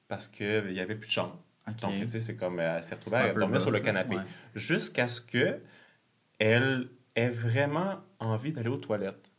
[0.08, 1.38] Parce qu'il n'y avait plus de chambre.
[1.80, 4.16] Donc, tu sais, c'est comme, elle s'est retrouvée à dormir sur le canapé.
[4.16, 4.22] ouais.
[4.54, 5.58] Jusqu'à ce que
[6.38, 9.30] elle ait vraiment envie d'aller aux toilettes.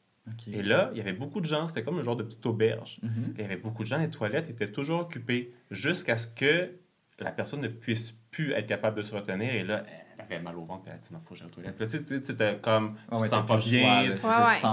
[0.52, 2.98] Et là, il y avait beaucoup de gens, c'était comme un genre de petite auberge.
[3.04, 3.34] Mhm.
[3.36, 6.72] Il y avait beaucoup de gens, les toilettes étaient toujours occupées jusqu'à ce que
[7.20, 9.54] la personne ne puisse plus être capable de se retenir.
[9.54, 9.84] Et là,
[10.18, 11.80] elle avait mal au ventre, puis elle a dit non, faut que j'aille aux toilettes.
[11.80, 13.60] Là, tu sais, tu sais, tu sais, t'as comme, Ah ouais, tu te sens pas
[13.60, 14.04] choix, bien.
[14.04, 14.08] là,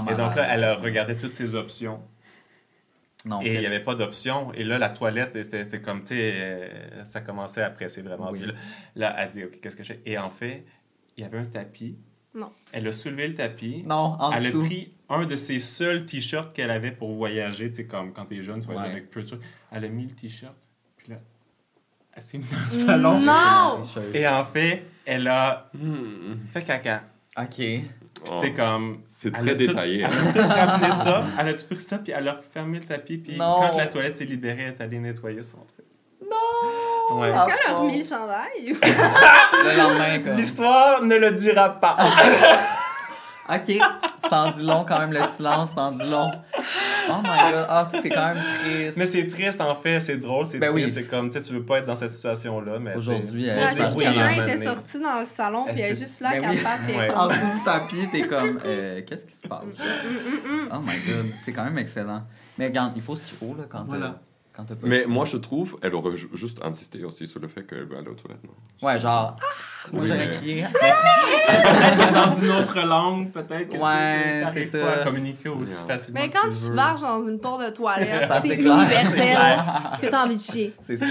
[0.07, 2.01] Ouais, et donc là, elle a regardé toutes ses options
[3.25, 4.53] Non, et il n'y avait pas d'option.
[4.55, 8.31] Et là, la toilette, c'était c'était comme, tu sais, euh, ça commençait à presser vraiment.
[8.31, 8.39] Oui.
[8.41, 8.55] Puis là,
[8.97, 10.01] là, elle dit, OK, qu'est-ce que je fais?
[10.07, 10.65] Et en fait,
[11.17, 11.97] il y avait un tapis.
[12.35, 12.51] Non.
[12.73, 13.85] Elle a soulevé le tapis.
[13.87, 14.65] Non, en Elle a dessous.
[14.65, 18.43] pris un de ses seuls t-shirts qu'elle avait pour voyager, tu sais, comme quand t'es
[18.43, 18.89] jeune, tu vas Ouais.
[18.91, 19.41] avec peu de trucs.
[19.71, 20.55] Elle a mis le t-shirt,
[20.97, 21.17] puis là,
[22.15, 23.21] elle s'est mise dans le salon.
[23.21, 23.83] Non!
[24.15, 26.37] Et en fait, elle a Hmm.
[26.53, 27.03] fait caca.
[27.39, 27.65] Ok.
[28.31, 29.01] Oh, C'est comme.
[29.09, 30.05] C'est très a tout- détaillé.
[30.05, 30.11] hein.
[30.35, 33.17] Elle a tout ça, elle a tout pris ça, puis elle a fermé le tapis,
[33.19, 33.57] puis Non.
[33.59, 35.87] quand la toilette s'est libérée, elle est allée nettoyer son truc.
[36.23, 37.19] Non!
[37.19, 37.31] Ouais.
[37.31, 38.77] Est-ce qu'elle a remis le chandail?
[39.65, 40.37] Le lendemain.
[40.37, 41.97] L'histoire ne le dira pas.
[43.49, 43.77] Ok.
[44.31, 46.31] Ça en dit long quand même, le silence, ça en dit long.
[47.11, 47.67] Oh my god.
[47.69, 48.93] Ah, ça, c'est quand même triste.
[48.97, 50.83] Mais c'est triste, en fait, c'est drôle, c'est Ben oui.
[50.83, 50.99] triste.
[51.01, 52.95] C'est comme, tu sais, tu veux pas être dans cette situation-là, mais.
[52.95, 56.51] Aujourd'hui, elle- débrouiller quelqu'un était sorti dans le salon, puis elle est juste là, Ben
[56.51, 56.57] oui.
[56.59, 57.07] capable, puis elle Ouais.
[57.09, 58.61] est En dessous du tapis, t'es comme.
[58.65, 59.65] euh, Qu'est-ce qui se passe?
[59.65, 61.27] Mm, Oh my god.
[61.45, 62.23] C'est quand même excellent.
[62.59, 64.15] Mais regarde, il faut ce qu'il faut, là, quand t'as- Voilà.
[64.55, 67.49] Quand t'as pas Mais moi, je trouve, elle aurait ju- juste insisté aussi sur le
[67.49, 68.43] fait qu'elle veut aller aux toilettes.
[68.45, 68.87] Non?
[68.87, 69.37] Ouais, genre.
[69.41, 69.45] ah,
[69.93, 70.67] moi, Oui, j'aurais mais- crié.
[70.73, 75.01] Peut-être dans une autre langue, peut-être que Ouais, tu n'arrives c'est pas ça.
[75.01, 75.85] à communiquer aussi Yeah.
[75.87, 76.21] facilement.
[76.21, 76.75] Mais que quand tu tu veux.
[76.75, 79.39] varges dans une porte de toilette, c'est universel
[80.01, 80.75] que t'as envie de chier.
[80.83, 81.07] C'est ça.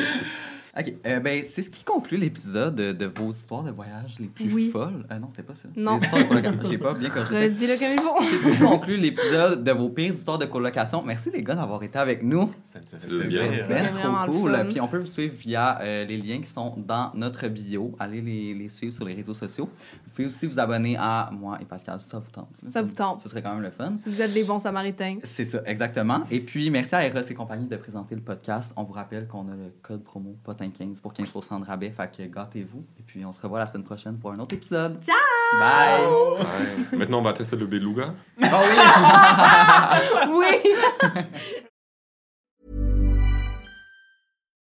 [0.78, 4.28] Ok, euh, ben, c'est ce qui conclut l'épisode de, de vos histoires de voyage les
[4.28, 4.69] plus Oui.
[4.69, 5.05] folles.
[5.11, 5.67] Euh, non, c'était pas ça.
[5.76, 5.97] Non.
[5.97, 6.69] Les histoires de colocation.
[6.69, 7.43] J'ai pas bien corrigé.
[7.49, 8.24] Redis-le comme il faut.
[8.41, 11.03] C'est ce qui conclut l'épisode de vos pires histoires de colocation.
[11.03, 12.51] Merci les gars d'avoir été avec nous.
[12.88, 14.55] C'était vraiment trop le cool.
[14.55, 14.65] fun.
[14.65, 17.91] Puis on peut vous suivre via euh, les liens qui sont dans notre bio.
[17.99, 19.69] Allez les, les suivre sur les réseaux sociaux.
[20.05, 22.47] Vous pouvez aussi vous abonner à moi et Pascal si ça vous tente.
[22.65, 23.22] Ça vous tente.
[23.24, 23.91] Ce serait quand même le fun.
[23.91, 25.17] Si vous êtes des bons samaritains.
[25.24, 26.24] C'est ça, exactement.
[26.32, 28.74] Et puis, merci à Eros et compagnie de présenter le podcast.
[28.78, 31.91] On vous rappelle qu'on a le code promo POTIN15 pour 15% de rabais.
[31.91, 32.86] Fait que gâtez-vous.
[32.99, 35.01] Et puis, on se revoit la semaine prochaine pour un autre épisode.
[35.03, 35.16] Ciao!
[35.59, 36.05] Bye!
[36.39, 36.97] Ouais.
[36.97, 38.14] Maintenant, on va tester le beluga.
[38.41, 38.78] Oh oui!
[40.32, 41.62] Oui!